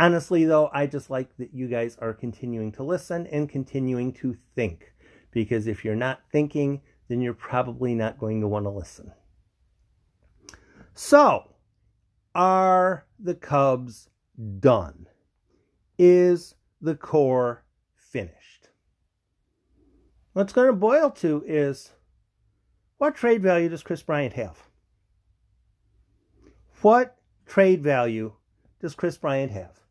Honestly, 0.00 0.44
though, 0.44 0.70
I 0.72 0.86
just 0.86 1.10
like 1.10 1.36
that 1.36 1.54
you 1.54 1.68
guys 1.68 1.96
are 2.00 2.12
continuing 2.12 2.72
to 2.72 2.82
listen 2.82 3.26
and 3.28 3.48
continuing 3.48 4.12
to 4.14 4.36
think. 4.54 4.92
Because 5.30 5.66
if 5.66 5.84
you're 5.84 5.94
not 5.94 6.20
thinking, 6.30 6.80
then 7.08 7.20
you're 7.20 7.34
probably 7.34 7.94
not 7.94 8.18
going 8.18 8.40
to 8.40 8.48
want 8.48 8.64
to 8.64 8.70
listen. 8.70 9.12
So, 10.94 11.54
are 12.34 13.06
the 13.18 13.34
Cubs 13.34 14.08
done? 14.58 15.06
Is 15.98 16.54
the 16.80 16.94
core 16.94 17.64
finished? 17.94 18.68
What's 20.32 20.52
going 20.52 20.68
to 20.68 20.72
boil 20.72 21.10
to 21.10 21.44
is 21.46 21.92
what 22.98 23.14
trade 23.14 23.42
value 23.42 23.68
does 23.68 23.82
Kris 23.82 24.02
Bryant 24.02 24.34
have? 24.34 24.58
What 26.80 27.16
trade 27.46 27.82
value 27.82 28.32
does 28.80 28.94
Kris 28.94 29.16
Bryant 29.16 29.52
have? 29.52 29.81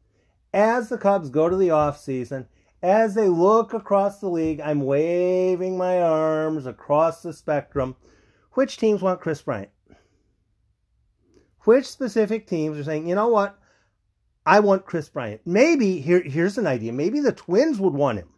As 0.53 0.89
the 0.89 0.97
Cubs 0.97 1.29
go 1.29 1.49
to 1.49 1.55
the 1.55 1.69
offseason, 1.69 2.47
as 2.83 3.13
they 3.13 3.29
look 3.29 3.73
across 3.73 4.19
the 4.19 4.29
league, 4.29 4.59
I'm 4.59 4.81
waving 4.81 5.77
my 5.77 6.01
arms 6.01 6.65
across 6.65 7.21
the 7.21 7.31
spectrum. 7.31 7.95
Which 8.53 8.77
teams 8.77 9.01
want 9.01 9.21
Kris 9.21 9.41
Bryant? 9.41 9.69
Which 11.61 11.85
specific 11.85 12.47
teams 12.47 12.77
are 12.77 12.83
saying, 12.83 13.07
you 13.07 13.15
know 13.15 13.29
what? 13.29 13.57
I 14.45 14.59
want 14.59 14.85
Kris 14.85 15.09
Bryant. 15.09 15.41
Maybe 15.45 16.01
here, 16.01 16.21
here's 16.21 16.57
an 16.57 16.65
idea. 16.65 16.91
Maybe 16.91 17.19
the 17.19 17.31
Twins 17.31 17.79
would 17.79 17.93
want 17.93 18.17
him 18.17 18.29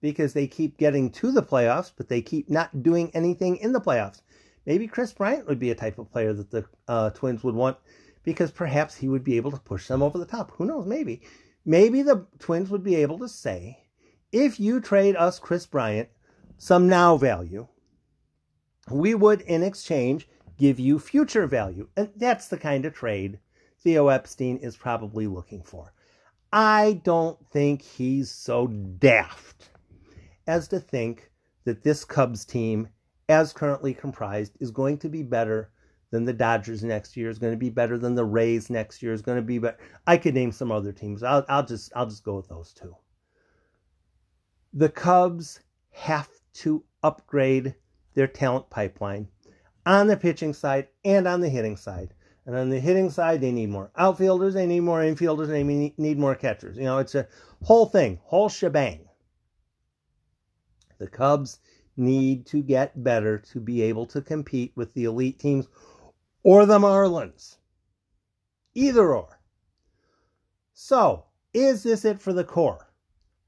because 0.00 0.32
they 0.32 0.46
keep 0.46 0.78
getting 0.78 1.10
to 1.10 1.30
the 1.30 1.42
playoffs, 1.42 1.92
but 1.94 2.08
they 2.08 2.22
keep 2.22 2.48
not 2.48 2.82
doing 2.82 3.10
anything 3.14 3.58
in 3.58 3.72
the 3.72 3.80
playoffs. 3.80 4.22
Maybe 4.66 4.88
Kris 4.88 5.12
Bryant 5.12 5.46
would 5.46 5.58
be 5.58 5.70
a 5.70 5.74
type 5.74 5.98
of 5.98 6.10
player 6.10 6.32
that 6.32 6.50
the 6.50 6.64
uh, 6.88 7.10
Twins 7.10 7.44
would 7.44 7.54
want 7.54 7.76
because 8.24 8.50
perhaps 8.50 8.96
he 8.96 9.08
would 9.08 9.22
be 9.22 9.36
able 9.36 9.50
to 9.52 9.60
push 9.60 9.86
them 9.86 10.02
over 10.02 10.18
the 10.18 10.26
top. 10.26 10.50
Who 10.52 10.64
knows? 10.64 10.86
Maybe. 10.86 11.22
Maybe 11.64 12.02
the 12.02 12.26
Twins 12.38 12.70
would 12.70 12.82
be 12.82 12.96
able 12.96 13.18
to 13.20 13.28
say, 13.28 13.84
if 14.32 14.58
you 14.58 14.80
trade 14.80 15.16
us 15.16 15.38
Kris 15.38 15.66
Bryant 15.66 16.08
some 16.58 16.88
now 16.88 17.16
value, 17.16 17.68
we 18.90 19.14
would 19.14 19.40
in 19.42 19.62
exchange 19.62 20.28
give 20.58 20.78
you 20.78 20.98
future 20.98 21.46
value. 21.46 21.88
And 21.96 22.10
that's 22.16 22.48
the 22.48 22.58
kind 22.58 22.84
of 22.84 22.94
trade 22.94 23.38
Theo 23.80 24.08
Epstein 24.08 24.56
is 24.58 24.76
probably 24.76 25.26
looking 25.26 25.62
for. 25.62 25.92
I 26.52 27.00
don't 27.04 27.38
think 27.50 27.82
he's 27.82 28.30
so 28.30 28.66
daft 28.66 29.70
as 30.46 30.68
to 30.68 30.80
think 30.80 31.30
that 31.64 31.82
this 31.82 32.04
Cubs 32.04 32.44
team, 32.44 32.88
as 33.28 33.52
currently 33.52 33.92
comprised, 33.92 34.56
is 34.60 34.70
going 34.70 34.98
to 34.98 35.08
be 35.08 35.22
better 35.22 35.70
than 36.14 36.24
the 36.24 36.32
Dodgers 36.32 36.84
next 36.84 37.16
year 37.16 37.28
is 37.28 37.40
going 37.40 37.52
to 37.52 37.58
be 37.58 37.70
better 37.70 37.98
than 37.98 38.14
the 38.14 38.24
Rays 38.24 38.70
next 38.70 39.02
year 39.02 39.12
is 39.12 39.20
going 39.20 39.34
to 39.34 39.42
be 39.42 39.58
better. 39.58 39.78
I 40.06 40.16
could 40.16 40.34
name 40.34 40.52
some 40.52 40.70
other 40.70 40.92
teams. 40.92 41.24
I'll, 41.24 41.44
I'll 41.48 41.66
just 41.66 41.90
I'll 41.96 42.06
just 42.06 42.22
go 42.22 42.36
with 42.36 42.46
those 42.46 42.72
two. 42.72 42.94
The 44.72 44.90
Cubs 44.90 45.58
have 45.90 46.28
to 46.62 46.84
upgrade 47.02 47.74
their 48.14 48.28
talent 48.28 48.70
pipeline 48.70 49.26
on 49.84 50.06
the 50.06 50.16
pitching 50.16 50.54
side 50.54 50.86
and 51.04 51.26
on 51.26 51.40
the 51.40 51.48
hitting 51.48 51.76
side. 51.76 52.14
And 52.46 52.54
on 52.54 52.70
the 52.70 52.78
hitting 52.78 53.10
side, 53.10 53.40
they 53.40 53.50
need 53.50 53.70
more 53.70 53.90
outfielders, 53.96 54.54
they 54.54 54.66
need 54.66 54.80
more 54.80 55.00
infielders, 55.00 55.48
they 55.48 55.64
need 55.64 56.18
more 56.18 56.36
catchers. 56.36 56.76
You 56.76 56.84
know, 56.84 56.98
it's 56.98 57.16
a 57.16 57.26
whole 57.64 57.86
thing, 57.86 58.20
whole 58.22 58.48
shebang. 58.48 59.08
The 60.98 61.08
Cubs 61.08 61.58
need 61.96 62.46
to 62.46 62.62
get 62.62 63.02
better 63.02 63.38
to 63.38 63.58
be 63.58 63.82
able 63.82 64.06
to 64.06 64.20
compete 64.20 64.72
with 64.76 64.94
the 64.94 65.04
elite 65.04 65.40
teams 65.40 65.66
or 66.44 66.66
the 66.66 66.78
Marlins. 66.78 67.56
Either 68.74 69.12
or. 69.14 69.40
So, 70.74 71.24
is 71.52 71.82
this 71.82 72.04
it 72.04 72.20
for 72.20 72.32
the 72.32 72.44
core? 72.44 72.92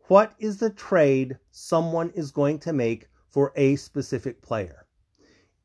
What 0.08 0.32
is 0.38 0.58
the 0.58 0.70
trade 0.70 1.38
someone 1.50 2.10
is 2.10 2.30
going 2.30 2.58
to 2.60 2.72
make 2.72 3.08
for 3.28 3.52
a 3.54 3.76
specific 3.76 4.40
player? 4.40 4.86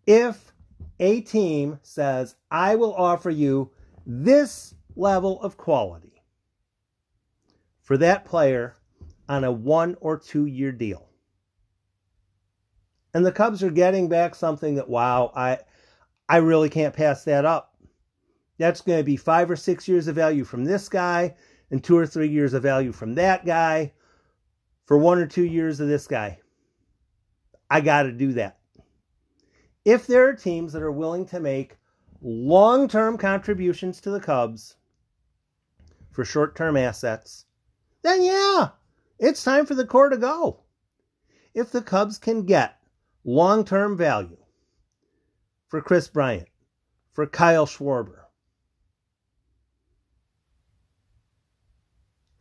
If 0.06 0.52
a 1.00 1.22
team 1.22 1.80
says, 1.84 2.36
I 2.50 2.76
will 2.76 2.94
offer 2.94 3.30
you 3.30 3.72
this 4.06 4.76
level 4.96 5.42
of 5.42 5.58
quality 5.58 6.24
for 7.82 7.98
that 7.98 8.26
player 8.26 8.76
on 9.30 9.44
a 9.44 9.52
one 9.52 9.96
or 10.02 10.18
two 10.18 10.46
year 10.46 10.72
deal. 10.72 11.08
And 13.14 13.26
the 13.26 13.32
Cubs 13.32 13.62
are 13.64 13.72
getting 13.72 14.10
back 14.10 14.36
something 14.36 14.76
that, 14.76 14.90
wow, 14.90 15.32
I, 15.36 15.60
I 16.32 16.38
really 16.38 16.70
can't 16.70 16.96
pass 16.96 17.26
that 17.26 17.44
up. 17.44 17.76
That's 18.58 18.80
going 18.80 19.00
to 19.00 19.04
be 19.04 19.18
five 19.18 19.52
or 19.52 19.58
six 19.58 19.86
years 19.86 20.08
of 20.08 20.16
value 20.16 20.46
from 20.46 20.64
this 20.64 20.88
guy 20.88 21.36
and 21.70 21.84
two 21.84 21.98
or 21.98 22.08
three 22.08 22.30
years 22.30 22.54
of 22.54 22.64
value 22.64 22.94
from 22.94 23.16
that 23.16 23.46
guy 23.46 23.92
for 24.86 24.98
one 24.98 25.20
or 25.20 25.28
two 25.28 25.44
years 25.44 25.82
of 25.82 25.90
this 25.90 26.08
guy. 26.08 26.40
I 27.70 27.82
got 27.82 28.04
to 28.04 28.14
do 28.14 28.32
that. 28.32 28.60
If 29.84 30.08
there 30.08 30.26
are 30.30 30.34
teams 30.34 30.72
that 30.72 30.82
are 30.82 30.92
willing 30.92 31.26
to 31.26 31.42
make 31.42 31.76
long 32.22 32.88
term 32.88 33.18
contributions 33.18 34.00
to 34.00 34.10
the 34.10 34.22
Cubs 34.22 34.78
for 36.12 36.24
short 36.24 36.56
term 36.56 36.78
assets, 36.78 37.44
then 38.04 38.24
yeah, 38.24 38.70
it's 39.20 39.44
time 39.44 39.66
for 39.66 39.76
the 39.76 39.86
core 39.86 40.08
to 40.08 40.18
go. 40.18 40.62
If 41.54 41.74
the 41.74 41.82
Cubs 41.82 42.18
can 42.18 42.46
get 42.46 42.78
long 43.26 43.66
term 43.66 43.98
value 43.98 44.41
for 45.72 45.82
Kris 45.82 46.10
Bryant, 46.10 46.50
for 47.14 47.26
Kyle 47.26 47.66
Schwarber, 47.66 48.26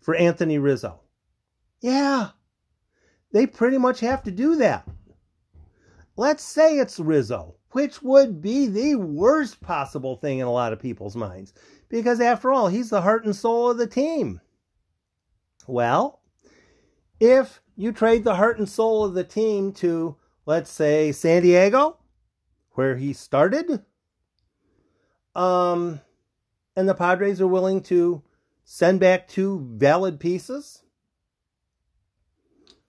for 0.00 0.16
Anthony 0.16 0.58
Rizzo. 0.58 0.98
Yeah, 1.80 2.30
they 3.32 3.46
pretty 3.46 3.78
much 3.78 4.00
have 4.00 4.24
to 4.24 4.32
do 4.32 4.56
that. 4.56 4.84
Let's 6.16 6.42
say 6.42 6.78
it's 6.78 6.98
Rizzo, 6.98 7.54
which 7.70 8.02
would 8.02 8.42
be 8.42 8.66
the 8.66 8.96
worst 8.96 9.60
possible 9.60 10.16
thing 10.16 10.40
in 10.40 10.48
a 10.48 10.52
lot 10.52 10.72
of 10.72 10.80
people's 10.80 11.14
minds, 11.14 11.54
because 11.88 12.20
after 12.20 12.50
all, 12.50 12.66
he's 12.66 12.90
the 12.90 13.00
heart 13.00 13.24
and 13.24 13.36
soul 13.36 13.70
of 13.70 13.78
the 13.78 13.86
team. 13.86 14.40
Well, 15.68 16.20
if 17.20 17.62
you 17.76 17.92
trade 17.92 18.24
the 18.24 18.34
heart 18.34 18.58
and 18.58 18.68
soul 18.68 19.04
of 19.04 19.14
the 19.14 19.22
team 19.22 19.70
to, 19.74 20.16
let's 20.46 20.72
say, 20.72 21.12
San 21.12 21.42
Diego, 21.42 21.99
where 22.72 22.96
he 22.96 23.12
started, 23.12 23.84
um, 25.34 26.00
and 26.76 26.88
the 26.88 26.94
Padres 26.94 27.40
are 27.40 27.46
willing 27.46 27.82
to 27.84 28.22
send 28.64 29.00
back 29.00 29.28
two 29.28 29.66
valid 29.72 30.20
pieces? 30.20 30.82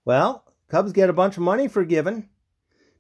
Well, 0.06 0.46
Cubs 0.68 0.94
get 0.94 1.10
a 1.10 1.14
bunch 1.14 1.38
of 1.38 1.44
money 1.44 1.68
forgiven 1.68 2.30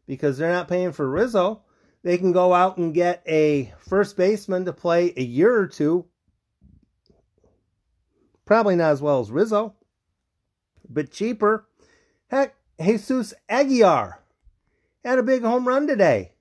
because 0.06 0.38
they're 0.38 0.52
not 0.52 0.68
paying 0.68 0.92
for 0.92 1.10
Rizzo. 1.10 1.64
They 2.04 2.18
can 2.18 2.32
go 2.32 2.54
out 2.54 2.78
and 2.78 2.94
get 2.94 3.24
a 3.28 3.74
first 3.80 4.18
baseman 4.18 4.66
to 4.66 4.74
play 4.74 5.14
a 5.16 5.24
year 5.24 5.56
or 5.56 5.68
two. 5.68 6.06
Probably 8.46 8.76
not 8.76 8.92
as 8.92 9.02
well 9.02 9.20
as 9.20 9.32
Rizzo, 9.32 9.76
but 10.90 11.12
cheaper. 11.12 11.68
Heck, 12.28 12.56
Jesus 12.82 13.34
Aguilar 13.48 14.20
had 15.06 15.20
a 15.20 15.24
big 15.24 15.44
home 15.44 15.68
run 15.68 15.88
today. 15.88 16.34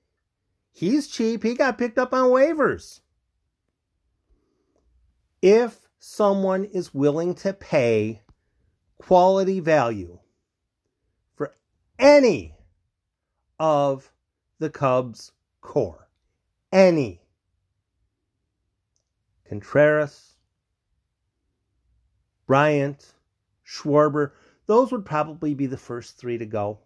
He's 0.71 1.07
cheap. 1.07 1.43
He 1.43 1.53
got 1.53 1.77
picked 1.77 1.97
up 1.97 2.13
on 2.13 2.29
waivers. 2.29 3.01
If 5.41 5.87
someone 5.99 6.65
is 6.65 6.93
willing 6.93 7.35
to 7.35 7.53
pay 7.53 8.21
quality 8.97 9.59
value 9.59 10.19
for 11.35 11.53
any 11.99 12.55
of 13.59 14.11
the 14.59 14.69
Cubs' 14.69 15.31
core. 15.61 16.07
Any. 16.71 17.21
Contreras, 19.47 20.35
Bryant, 22.47 23.13
Schwarber, 23.65 24.31
those 24.65 24.91
would 24.91 25.05
probably 25.05 25.53
be 25.53 25.65
the 25.65 25.77
first 25.77 26.17
three 26.17 26.37
to 26.37 26.45
go. 26.45 26.79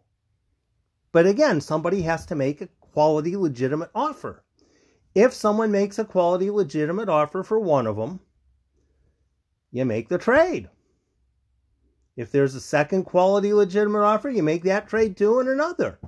But 1.12 1.26
again, 1.28 1.62
somebody 1.62 2.02
has 2.02 2.26
to 2.28 2.36
make 2.36 2.62
a 2.62 2.70
quality, 2.96 3.36
legitimate 3.36 3.92
offer. 3.94 4.42
If 5.14 5.34
someone 5.34 5.70
makes 5.70 6.00
a 6.00 6.06
quality, 6.06 6.50
legitimate 6.50 7.10
offer 7.10 7.44
for 7.44 7.60
one 7.60 7.88
of 7.88 7.98
them, 7.98 8.22
you 9.70 9.84
make 9.84 10.08
the 10.08 10.18
trade. 10.18 10.70
If 12.16 12.32
there's 12.32 12.56
a 12.56 12.62
second 12.62 13.04
quality 13.04 13.52
legitimate 13.52 14.00
offer, 14.00 14.30
you 14.30 14.42
make 14.42 14.64
that 14.64 14.88
trade 14.88 15.18
too 15.18 15.42
and 15.42 15.50
another. 15.50 16.00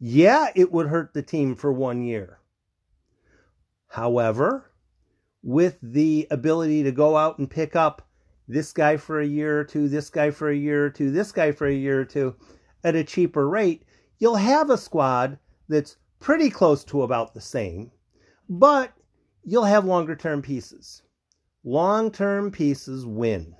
Yeah, 0.00 0.48
it 0.56 0.72
would 0.72 0.88
hurt 0.88 1.14
the 1.14 1.22
team 1.22 1.54
for 1.54 1.72
one 1.72 2.02
year. 2.02 2.40
However, 3.86 4.72
with 5.44 5.78
the 5.80 6.26
ability 6.32 6.82
to 6.82 6.90
go 6.90 7.16
out 7.16 7.38
and 7.38 7.48
pick 7.48 7.76
up 7.76 8.02
this 8.48 8.72
guy 8.72 8.96
for 8.96 9.20
a 9.20 9.26
year 9.26 9.60
or 9.60 9.64
two, 9.64 9.88
this 9.88 10.10
guy 10.10 10.32
for 10.32 10.50
a 10.50 10.56
year 10.56 10.86
or 10.86 10.90
two, 10.90 11.12
this 11.12 11.30
guy 11.30 11.52
for 11.52 11.68
a 11.68 11.72
year 11.72 12.00
or 12.00 12.04
two 12.04 12.34
at 12.82 12.96
a 12.96 13.04
cheaper 13.04 13.48
rate, 13.48 13.84
you'll 14.20 14.36
have 14.36 14.70
a 14.70 14.78
squad 14.78 15.38
that's 15.68 15.96
pretty 16.20 16.50
close 16.50 16.84
to 16.84 17.02
about 17.02 17.34
the 17.34 17.40
same, 17.40 17.90
but 18.48 18.92
you'll 19.42 19.64
have 19.64 19.84
longer 19.84 20.14
term 20.14 20.40
pieces 20.40 21.02
long 21.64 22.10
term 22.10 22.50
pieces 22.50 23.04
win. 23.04 23.54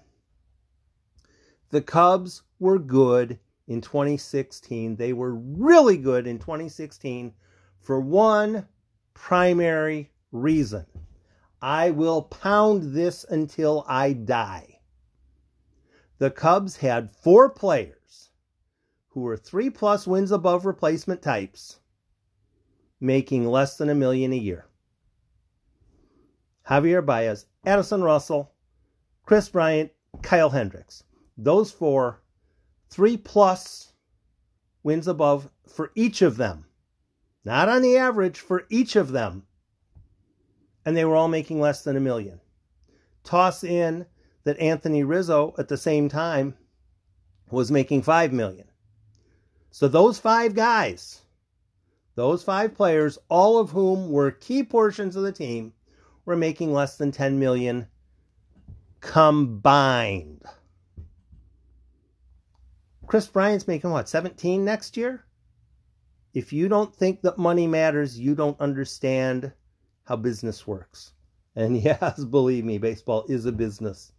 The 1.70 1.83
Cubs 1.83 2.42
were 2.59 2.79
good 2.79 3.38
in 3.68 3.81
2016. 3.81 4.96
They 4.96 5.12
were 5.12 5.35
really 5.35 5.96
good 5.96 6.27
in 6.27 6.38
2016 6.38 7.33
for 7.79 8.01
one 8.01 8.66
primary 9.14 10.11
reason. 10.33 10.87
I 11.62 11.90
will 11.90 12.23
pound 12.23 12.94
this 12.94 13.25
until 13.29 13.85
I 13.87 14.14
die. 14.14 14.81
The 16.18 16.31
Cubs 16.31 16.77
had 16.77 17.11
four 17.11 17.51
players 17.51 18.00
who 19.11 19.20
were 19.20 19.37
three 19.37 19.70
plus 19.70 20.07
wins 20.07 20.31
above 20.31 20.64
replacement 20.64 21.23
types, 21.23 21.81
making 23.01 23.46
less 23.46 23.77
than 23.77 23.88
a 23.88 23.94
million 23.94 24.33
a 24.33 24.37
year. 24.37 24.66
Javier 26.68 27.05
Baez, 27.05 27.46
Addison 27.64 28.03
Russell, 28.03 28.53
Kris 29.27 29.49
Bryant, 29.49 29.90
Kyle 30.23 30.51
Hendricks. 30.51 31.05
Those 31.37 31.73
four, 31.73 32.23
three 32.88 33.16
plus 33.16 33.92
wins 34.83 35.09
above 35.09 35.51
for 35.68 35.90
each 35.94 36.23
of 36.23 36.37
them. 36.37 36.66
Not 37.44 37.68
on 37.68 37.83
the 37.83 37.96
average, 37.96 38.38
for 38.38 38.66
each 38.68 38.96
of 38.96 39.12
them. 39.12 39.46
And 40.85 40.96
they 40.96 41.05
were 41.05 41.16
all 41.16 41.29
making 41.29 41.61
less 41.61 41.83
than 41.83 41.96
a 41.96 42.01
million. 42.01 42.40
Toss 43.25 43.64
in 43.64 44.07
that 44.44 44.59
Anthony 44.59 45.05
Rizzo 45.05 45.55
at 45.59 45.68
the 45.68 45.77
same 45.77 46.09
time 46.09 46.55
was 47.51 47.70
making 47.70 48.03
5 48.03 48.33
million. 48.33 48.69
So 49.70 49.88
those 49.88 50.18
five 50.18 50.54
guys, 50.54 51.22
those 52.14 52.42
five 52.42 52.74
players, 52.74 53.18
all 53.28 53.59
of 53.59 53.70
whom 53.70 54.11
were 54.11 54.30
key 54.30 54.62
portions 54.62 55.16
of 55.16 55.22
the 55.22 55.33
team, 55.33 55.72
we're 56.24 56.37
making 56.37 56.72
less 56.72 56.96
than 56.96 57.12
10 57.12 57.38
million 57.38 57.87
combined. 59.00 60.42
Kris 63.06 63.26
Bryant's 63.26 63.66
making 63.66 63.90
what, 63.90 64.09
17 64.09 64.64
next 64.64 64.96
year? 64.96 65.24
If 66.33 66.52
you 66.52 66.68
don't 66.68 66.94
think 66.94 67.22
that 67.22 67.38
money 67.38 67.66
matters, 67.66 68.18
you 68.18 68.35
don't 68.35 68.61
understand 68.61 69.52
how 70.04 70.16
business 70.16 70.66
works. 70.66 71.12
And 71.56 71.76
yes, 71.83 72.24
believe 72.24 72.64
me, 72.64 72.78
baseball 72.78 73.24
is 73.28 73.46
a 73.46 73.52
business. 73.52 74.12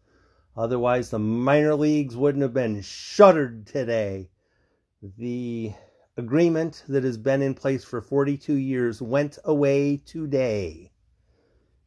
Otherwise, 0.58 1.10
the 1.10 1.20
minor 1.20 1.76
leagues 1.76 2.18
wouldn't 2.18 2.42
have 2.42 2.54
been 2.54 2.82
shuttered 2.82 3.66
today. 3.66 4.30
The 5.02 5.74
agreement 6.16 6.84
that 6.88 7.04
has 7.04 7.18
been 7.18 7.42
in 7.42 7.56
place 7.56 7.84
for 7.84 8.02
42 8.02 8.54
years 8.54 9.02
went 9.02 9.40
away 9.44 9.98
today 9.98 10.92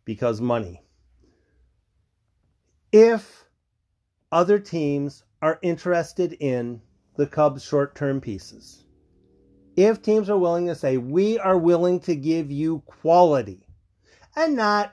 because 0.05 0.41
money. 0.41 0.83
If 2.91 3.45
other 4.33 4.59
teams 4.59 5.23
are 5.41 5.61
interested 5.63 6.33
in 6.41 6.81
the 7.17 7.29
Cubs' 7.29 7.63
short 7.63 7.95
term 7.95 8.21
pieces, 8.21 8.85
if 9.77 10.03
teams 10.03 10.29
are 10.29 10.39
willing 10.39 10.67
to 10.67 10.75
say, 10.75 10.97
we 10.97 11.39
are 11.39 11.59
willing 11.59 12.01
to 12.01 12.17
give 12.17 12.51
you 12.51 12.81
quality 12.87 13.65
and 14.35 14.57
not 14.57 14.93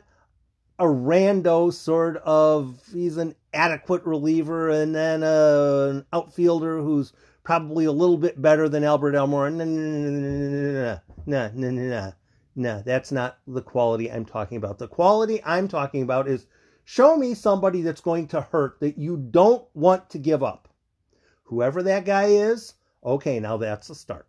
a 0.78 0.86
rando 0.86 1.74
sort 1.74 2.18
of, 2.18 2.80
he's 2.94 3.18
an 3.18 3.34
adequate 3.52 4.04
reliever 4.06 4.70
and 4.70 4.94
then 4.94 5.24
a, 5.24 5.90
an 5.90 6.06
outfielder 6.14 6.82
who's 6.82 7.14
probably 7.44 7.86
a 7.86 7.92
little 7.92 8.18
bit 8.18 8.42
better 8.42 8.70
than 8.70 8.84
Albert 8.84 9.14
Almora. 9.14 9.52
No, 9.54 9.66
no, 9.66 9.76
no, 9.76 10.10
no, 10.10 11.02
no, 11.26 11.52
no, 11.54 11.72
no, 11.72 11.90
no. 11.90 12.14
No, 12.56 12.82
that's 12.86 13.12
not 13.12 13.40
the 13.48 13.62
quality 13.62 14.12
I'm 14.12 14.26
talking 14.26 14.58
about. 14.58 14.78
The 14.78 14.88
quality 14.88 15.42
I'm 15.46 15.68
talking 15.68 16.04
about 16.04 16.28
is 16.28 16.48
show 16.84 17.16
me 17.16 17.34
somebody 17.34 17.82
that's 17.82 18.02
going 18.02 18.28
to 18.30 18.42
hurt 18.42 18.80
that 18.82 18.98
you 18.98 19.18
don't 19.18 19.66
want 19.74 20.10
to 20.10 20.18
give 20.18 20.44
up. 20.44 20.68
Whoever 21.44 21.82
that 21.84 22.06
guy 22.06 22.26
is, 22.26 22.74
okay, 23.04 23.40
now 23.40 23.58
that's 23.58 23.90
a 23.90 23.96
start. 23.96 24.28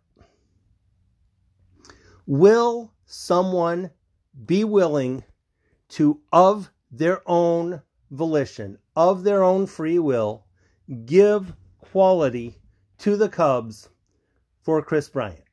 Will 2.25 2.93
someone 3.05 3.91
be 4.45 4.63
willing 4.63 5.23
to, 5.89 6.21
of 6.31 6.71
their 6.91 7.21
own 7.29 7.81
volition, 8.09 8.77
of 8.95 9.23
their 9.23 9.43
own 9.43 9.67
free 9.67 9.99
will, 9.99 10.45
give 11.05 11.53
quality 11.81 12.57
to 13.03 13.17
the 13.17 13.27
Cubs 13.27 13.89
for 14.61 14.81
Kris 14.81 15.09
Bryant? 15.09 15.43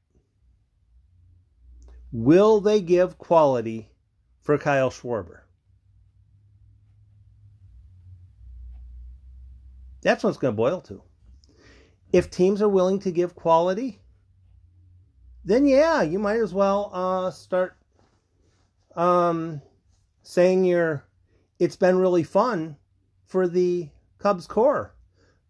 Will 2.12 2.60
they 2.60 2.80
give 2.80 3.18
quality 3.18 3.90
for 4.40 4.56
Kyle 4.56 4.88
Schwarber? 4.88 5.40
That's 10.00 10.22
what 10.22 10.30
it's 10.30 10.38
going 10.38 10.52
to 10.54 10.56
boil 10.56 10.80
to. 10.82 11.02
If 12.12 12.30
teams 12.30 12.62
are 12.62 12.68
willing 12.68 13.00
to 13.00 13.10
give 13.10 13.34
quality, 13.34 13.98
then 15.44 15.66
yeah, 15.66 16.02
you 16.02 16.20
might 16.20 16.38
as 16.38 16.54
well 16.54 16.92
uh, 16.94 17.32
start 17.32 17.76
um, 18.94 19.60
saying 20.22 20.64
you're. 20.64 21.02
It's 21.58 21.74
been 21.74 21.98
really 21.98 22.22
fun 22.22 22.76
for 23.26 23.48
the 23.48 23.88
Cubs 24.18 24.46
core, 24.46 24.94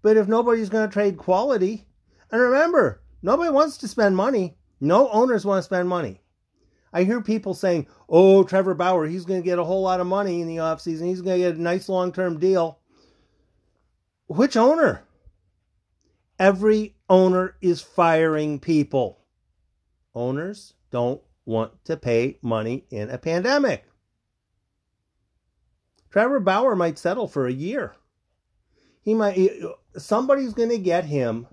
but 0.00 0.16
if 0.16 0.28
nobody's 0.28 0.70
going 0.70 0.88
to 0.88 0.92
trade 0.92 1.18
quality, 1.18 1.86
and 2.30 2.40
remember, 2.40 3.02
nobody 3.22 3.50
wants 3.50 3.78
to 3.78 3.88
spend 3.88 4.16
money. 4.16 4.56
No 4.80 5.08
owners 5.10 5.44
want 5.44 5.58
to 5.58 5.62
spend 5.62 5.88
money. 5.88 6.20
I 6.92 7.04
hear 7.04 7.20
people 7.20 7.54
saying, 7.54 7.86
"Oh, 8.08 8.42
Trevor 8.44 8.74
Bauer, 8.74 9.06
he's 9.06 9.24
going 9.24 9.40
to 9.40 9.44
get 9.44 9.58
a 9.58 9.64
whole 9.64 9.82
lot 9.82 10.00
of 10.00 10.06
money 10.06 10.40
in 10.40 10.48
the 10.48 10.56
offseason. 10.56 11.06
He's 11.06 11.20
going 11.20 11.40
to 11.40 11.48
get 11.48 11.56
a 11.56 11.62
nice 11.62 11.88
long-term 11.88 12.38
deal." 12.38 12.78
Which 14.26 14.56
owner? 14.56 15.02
Every 16.38 16.96
owner 17.08 17.56
is 17.60 17.80
firing 17.80 18.60
people. 18.60 19.20
Owners 20.14 20.74
don't 20.90 21.20
want 21.44 21.84
to 21.84 21.96
pay 21.96 22.38
money 22.40 22.86
in 22.90 23.10
a 23.10 23.18
pandemic. 23.18 23.84
Trevor 26.10 26.40
Bauer 26.40 26.74
might 26.74 26.98
settle 26.98 27.28
for 27.28 27.46
a 27.46 27.52
year. 27.52 27.94
He 29.02 29.14
might 29.14 29.50
somebody's 29.96 30.54
going 30.54 30.70
to 30.70 30.78
get 30.78 31.04
him. 31.04 31.46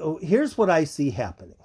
Oh, 0.00 0.18
here's 0.20 0.56
what 0.56 0.70
I 0.70 0.84
see 0.84 1.10
happening. 1.10 1.56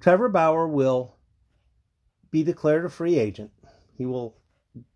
Trevor 0.00 0.28
Bauer 0.28 0.66
will 0.66 1.16
be 2.30 2.42
declared 2.42 2.84
a 2.84 2.88
free 2.88 3.18
agent. 3.18 3.50
He 3.96 4.06
will 4.06 4.36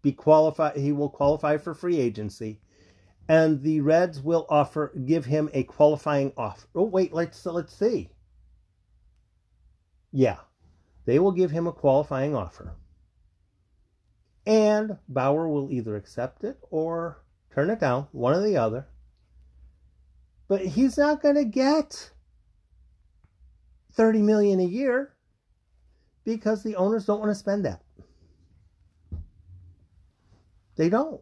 be 0.03 0.13
qualified 0.13 0.77
he 0.77 0.93
will 0.93 1.11
qualify 1.11 1.57
for 1.57 1.75
free 1.75 1.99
agency 1.99 2.61
and 3.29 3.63
the 3.63 3.81
Reds 3.81 4.21
will 4.23 4.47
offer 4.49 4.93
give 5.05 5.25
him 5.25 5.51
a 5.53 5.65
qualifying 5.65 6.33
offer. 6.37 6.67
Oh 6.75 6.85
wait, 6.85 7.13
let's 7.13 7.45
let's 7.47 7.75
see. 7.75 8.11
Yeah. 10.13 10.39
They 11.07 11.19
will 11.19 11.33
give 11.33 11.51
him 11.51 11.67
a 11.67 11.73
qualifying 11.73 12.35
offer. 12.35 12.77
And 14.47 14.99
Bauer 15.09 15.49
will 15.49 15.71
either 15.71 15.97
accept 15.97 16.45
it 16.45 16.59
or 16.71 17.23
turn 17.53 17.71
it 17.71 17.81
down, 17.81 18.09
one 18.13 18.35
or 18.35 18.43
the 18.43 18.57
other. 18.57 18.87
But 20.49 20.61
he's 20.61 20.99
not 20.99 21.23
going 21.23 21.37
to 21.37 21.45
get 21.45 22.11
30 23.93 24.23
million 24.23 24.61
a 24.61 24.65
year 24.65 25.15
because 26.25 26.63
the 26.63 26.77
owners 26.77 27.07
don't 27.07 27.21
want 27.21 27.31
to 27.31 27.35
spend 27.35 27.65
that. 27.65 27.83
They 30.77 30.89
don't. 30.89 31.21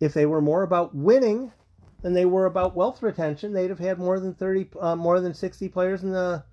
If 0.00 0.14
they 0.14 0.26
were 0.26 0.40
more 0.40 0.62
about 0.62 0.94
winning 0.94 1.52
than 2.02 2.12
they 2.12 2.24
were 2.24 2.46
about 2.46 2.76
wealth 2.76 3.02
retention, 3.02 3.52
they'd 3.52 3.70
have 3.70 3.78
had 3.78 3.98
more 3.98 4.18
than 4.20 4.34
30 4.34 4.68
uh, 4.80 4.96
more 4.96 5.20
than 5.20 5.34
60 5.34 5.68
players 5.68 6.02
in 6.02 6.12
the 6.12 6.44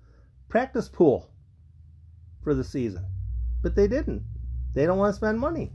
practice 0.48 0.88
pool 0.88 1.30
for 2.42 2.54
the 2.54 2.64
season. 2.64 3.04
But 3.62 3.74
they 3.74 3.88
didn't. 3.88 4.22
They 4.74 4.86
don't 4.86 4.98
want 4.98 5.12
to 5.12 5.16
spend 5.16 5.38
money. 5.38 5.72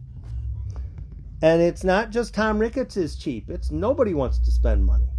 And 1.41 1.61
it's 1.61 1.83
not 1.83 2.09
just 2.09 2.33
Tom 2.33 2.59
Ricketts 2.59 2.97
is 2.97 3.15
cheap. 3.15 3.49
It's 3.49 3.71
nobody 3.71 4.13
wants 4.13 4.39
to 4.39 4.51
spend 4.51 4.85
money. 4.85 5.09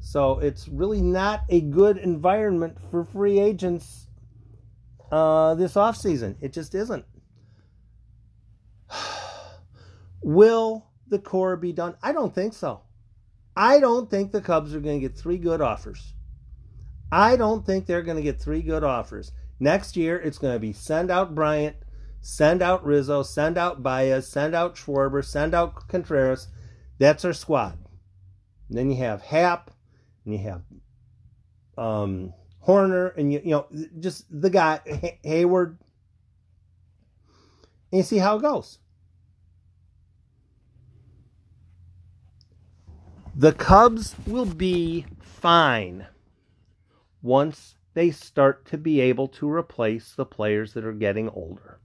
So 0.00 0.38
it's 0.40 0.68
really 0.68 1.00
not 1.00 1.44
a 1.48 1.60
good 1.60 1.96
environment 1.98 2.76
for 2.90 3.04
free 3.04 3.38
agents 3.38 4.08
uh, 5.10 5.54
this 5.54 5.74
offseason. 5.74 6.36
It 6.40 6.52
just 6.52 6.74
isn't. 6.74 7.04
Will 10.22 10.86
the 11.08 11.18
core 11.18 11.56
be 11.56 11.72
done? 11.72 11.94
I 12.02 12.12
don't 12.12 12.34
think 12.34 12.52
so. 12.52 12.82
I 13.56 13.78
don't 13.78 14.10
think 14.10 14.32
the 14.32 14.40
Cubs 14.40 14.74
are 14.74 14.80
going 14.80 15.00
to 15.00 15.08
get 15.08 15.16
three 15.16 15.38
good 15.38 15.60
offers. 15.60 16.14
I 17.12 17.36
don't 17.36 17.64
think 17.64 17.86
they're 17.86 18.02
going 18.02 18.16
to 18.16 18.22
get 18.22 18.40
three 18.40 18.62
good 18.62 18.82
offers. 18.82 19.32
Next 19.60 19.96
year, 19.96 20.18
it's 20.18 20.38
going 20.38 20.54
to 20.54 20.58
be 20.58 20.72
send 20.72 21.10
out 21.10 21.34
Bryant, 21.34 21.76
send 22.24 22.62
out 22.62 22.84
Rizzo, 22.86 23.22
send 23.22 23.58
out 23.58 23.82
Baez, 23.82 24.26
send 24.26 24.54
out 24.54 24.76
Schwarber, 24.76 25.22
send 25.22 25.54
out 25.54 25.88
Contreras. 25.88 26.48
That's 26.98 27.24
our 27.24 27.34
squad. 27.34 27.78
And 28.68 28.78
then 28.78 28.90
you 28.90 28.96
have 28.96 29.20
Happ, 29.20 29.70
and 30.24 30.32
you 30.32 30.40
have 30.40 30.62
um, 31.76 32.32
Hoerner, 32.66 33.14
and 33.16 33.30
you, 33.30 33.42
you 33.44 33.50
know 33.50 33.66
just 34.00 34.24
the 34.30 34.48
guy 34.48 34.80
Hay- 34.86 35.20
Heyward, 35.22 35.76
and 37.92 37.98
you 37.98 38.02
see 38.02 38.18
how 38.18 38.36
it 38.36 38.42
goes. 38.42 38.78
The 43.36 43.52
Cubs 43.52 44.14
will 44.26 44.46
be 44.46 45.04
fine 45.20 46.06
once 47.20 47.74
they 47.92 48.10
start 48.10 48.64
to 48.66 48.78
be 48.78 49.00
able 49.00 49.28
to 49.28 49.50
replace 49.50 50.14
the 50.14 50.24
players 50.24 50.72
that 50.72 50.86
are 50.86 50.92
getting 50.92 51.28
older. 51.28 51.80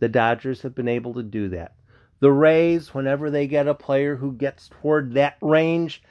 The 0.00 0.08
Dodgers 0.08 0.62
have 0.62 0.74
been 0.74 0.88
able 0.88 1.14
to 1.14 1.22
do 1.22 1.48
that. 1.50 1.74
The 2.20 2.32
Rays, 2.32 2.92
whenever 2.92 3.30
they 3.30 3.46
get 3.46 3.68
a 3.68 3.74
player 3.74 4.16
who 4.16 4.32
gets 4.32 4.68
toward 4.68 5.14
that 5.14 5.36
range, 5.40 6.02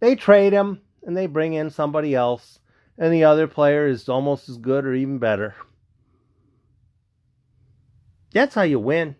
they 0.00 0.16
trade 0.16 0.52
him 0.52 0.80
and 1.02 1.16
they 1.16 1.26
bring 1.26 1.54
in 1.54 1.70
somebody 1.70 2.14
else, 2.14 2.58
and 2.98 3.12
the 3.12 3.24
other 3.24 3.46
player 3.46 3.86
is 3.86 4.08
almost 4.08 4.48
as 4.48 4.58
good 4.58 4.84
or 4.84 4.94
even 4.94 5.18
better. 5.18 5.54
That's 8.32 8.54
how 8.54 8.62
you 8.62 8.80
win. 8.80 9.16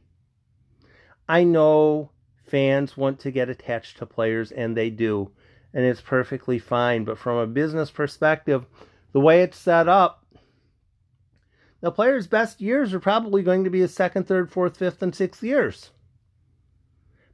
I 1.28 1.44
know 1.44 2.10
fans 2.44 2.96
want 2.96 3.20
to 3.20 3.30
get 3.30 3.48
attached 3.48 3.98
to 3.98 4.06
players, 4.06 4.52
and 4.52 4.76
they 4.76 4.90
do, 4.90 5.30
and 5.72 5.84
it's 5.84 6.00
perfectly 6.00 6.58
fine. 6.58 7.04
But 7.04 7.18
from 7.18 7.38
a 7.38 7.46
business 7.46 7.90
perspective, 7.90 8.66
the 9.12 9.20
way 9.20 9.42
it's 9.42 9.58
set 9.58 9.88
up, 9.88 10.25
the 11.86 11.92
player's 11.92 12.26
best 12.26 12.60
years 12.60 12.92
are 12.92 12.98
probably 12.98 13.44
going 13.44 13.62
to 13.62 13.70
be 13.70 13.78
his 13.78 13.94
second, 13.94 14.26
third, 14.26 14.50
fourth, 14.50 14.76
fifth, 14.76 15.02
and 15.02 15.14
sixth 15.14 15.40
years. 15.40 15.90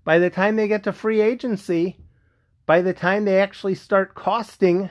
By 0.04 0.18
the 0.18 0.28
time 0.28 0.56
they 0.56 0.68
get 0.68 0.84
to 0.84 0.92
free 0.92 1.22
agency, 1.22 1.96
by 2.66 2.82
the 2.82 2.92
time 2.92 3.24
they 3.24 3.40
actually 3.40 3.76
start 3.76 4.14
costing, 4.14 4.90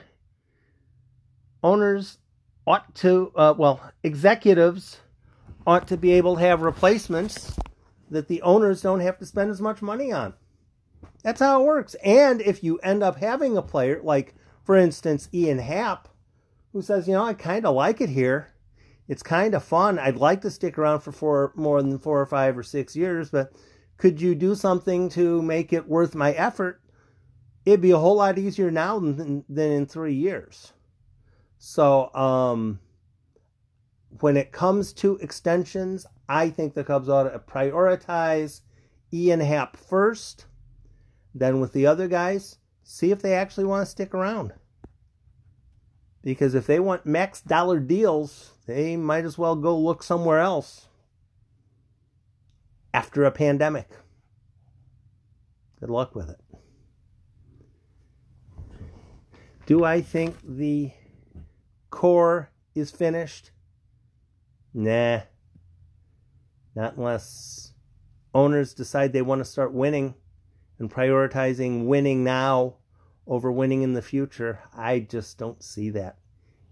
owners 1.62 2.18
ought 2.66 2.92
to, 2.96 3.30
uh, 3.36 3.54
well, 3.56 3.80
executives 4.02 4.98
ought 5.64 5.86
to 5.86 5.96
be 5.96 6.10
able 6.10 6.34
to 6.34 6.42
have 6.42 6.62
replacements 6.62 7.56
that 8.10 8.26
the 8.26 8.42
owners 8.42 8.82
don't 8.82 8.98
have 8.98 9.20
to 9.20 9.26
spend 9.26 9.48
as 9.48 9.60
much 9.60 9.80
money 9.80 10.10
on. 10.10 10.34
That's 11.22 11.38
how 11.38 11.62
it 11.62 11.66
works. 11.66 11.94
And 12.04 12.40
if 12.40 12.64
you 12.64 12.78
end 12.78 13.04
up 13.04 13.16
having 13.16 13.56
a 13.56 13.62
player, 13.62 14.00
like, 14.02 14.34
for 14.64 14.74
instance, 14.74 15.28
Ian 15.32 15.60
Happ, 15.60 16.08
who 16.72 16.82
says, 16.82 17.06
you 17.06 17.14
know, 17.14 17.22
I 17.22 17.34
kind 17.34 17.64
of 17.64 17.76
like 17.76 18.00
it 18.00 18.08
here. 18.08 18.51
It's 19.08 19.22
kind 19.22 19.54
of 19.54 19.64
fun. 19.64 19.98
I'd 19.98 20.16
like 20.16 20.40
to 20.42 20.50
stick 20.50 20.78
around 20.78 21.00
for 21.00 21.12
four, 21.12 21.52
more 21.56 21.82
than 21.82 21.98
four 21.98 22.20
or 22.20 22.26
five 22.26 22.56
or 22.56 22.62
six 22.62 22.96
years, 22.96 23.30
but 23.30 23.52
could 23.98 24.20
you 24.20 24.34
do 24.34 24.54
something 24.54 25.08
to 25.10 25.42
make 25.42 25.72
it 25.72 25.88
worth 25.88 26.14
my 26.14 26.32
effort? 26.32 26.82
it'd 27.64 27.80
be 27.80 27.90
a 27.90 27.98
whole 27.98 28.16
lot 28.16 28.38
easier 28.38 28.70
now 28.70 28.98
than, 28.98 29.44
than 29.48 29.70
in 29.70 29.86
three 29.86 30.14
years. 30.14 30.72
So, 31.58 32.12
um, 32.14 32.80
when 34.20 34.36
it 34.36 34.52
comes 34.52 34.92
to 34.94 35.16
extensions, 35.18 36.06
I 36.28 36.50
think 36.50 36.74
the 36.74 36.84
Cubs 36.84 37.08
ought 37.08 37.24
to 37.24 37.38
prioritize 37.38 38.62
Ian 39.12 39.40
Happ 39.40 39.76
first. 39.76 40.46
Then, 41.34 41.60
with 41.60 41.72
the 41.72 41.86
other 41.86 42.08
guys, 42.08 42.58
see 42.82 43.10
if 43.10 43.22
they 43.22 43.34
actually 43.34 43.64
want 43.64 43.86
to 43.86 43.90
stick 43.90 44.12
around. 44.12 44.52
Because 46.22 46.54
if 46.54 46.66
they 46.66 46.78
want 46.78 47.06
max 47.06 47.40
dollar 47.40 47.80
deals, 47.80 48.51
they 48.66 48.96
might 48.96 49.24
as 49.24 49.36
well 49.36 49.56
go 49.56 49.76
look 49.76 50.02
somewhere 50.02 50.38
else 50.38 50.88
after 52.94 53.24
a 53.24 53.30
pandemic. 53.30 53.88
Good 55.80 55.90
luck 55.90 56.14
with 56.14 56.30
it. 56.30 56.40
Do 59.66 59.84
I 59.84 60.00
think 60.00 60.36
the 60.44 60.92
core 61.90 62.50
is 62.74 62.90
finished? 62.90 63.50
Nah. 64.74 65.20
Not 66.74 66.96
unless 66.96 67.72
owners 68.34 68.74
decide 68.74 69.12
they 69.12 69.22
want 69.22 69.40
to 69.40 69.44
start 69.44 69.72
winning 69.72 70.14
and 70.78 70.90
prioritizing 70.90 71.86
winning 71.86 72.24
now 72.24 72.76
over 73.26 73.52
winning 73.52 73.82
in 73.82 73.92
the 73.92 74.02
future. 74.02 74.60
I 74.74 75.00
just 75.00 75.38
don't 75.38 75.62
see 75.62 75.90
that. 75.90 76.16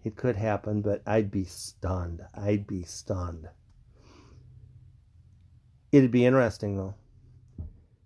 It 0.02 0.16
could 0.16 0.36
happen, 0.36 0.80
but 0.80 1.02
I'd 1.06 1.30
be 1.30 1.44
stunned. 1.44 2.22
I'd 2.34 2.66
be 2.66 2.82
stunned. 2.82 3.48
It'd 5.92 6.10
be 6.10 6.24
interesting, 6.24 6.76
though. 6.76 6.94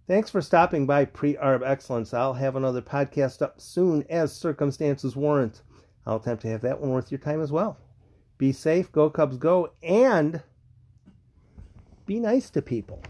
Thanks 0.07 0.29
for 0.29 0.43
stopping 0.43 0.87
by 0.87 1.05
Pre 1.05 1.35
Arb 1.35 1.67
Excellence. 1.67 2.13
I'll 2.13 2.35
have 2.35 2.57
another 2.57 2.83
podcast 2.83 3.41
up 3.41 3.61
soon 3.61 4.05
as 4.11 4.33
circumstances 4.33 5.17
warrant. 5.17 5.63
I'll 6.05 6.17
attempt 6.17 6.43
to 6.43 6.49
have 6.49 6.61
that 6.63 6.81
one 6.81 6.91
worth 6.91 7.11
your 7.11 7.19
time 7.19 7.41
as 7.41 7.53
well. 7.53 7.79
Be 8.37 8.53
safe, 8.53 8.91
go 8.91 9.09
Cubs, 9.09 9.37
go, 9.37 9.71
and 9.83 10.43
be 12.05 12.19
nice 12.19 12.51
to 12.51 12.61
people. 12.61 13.03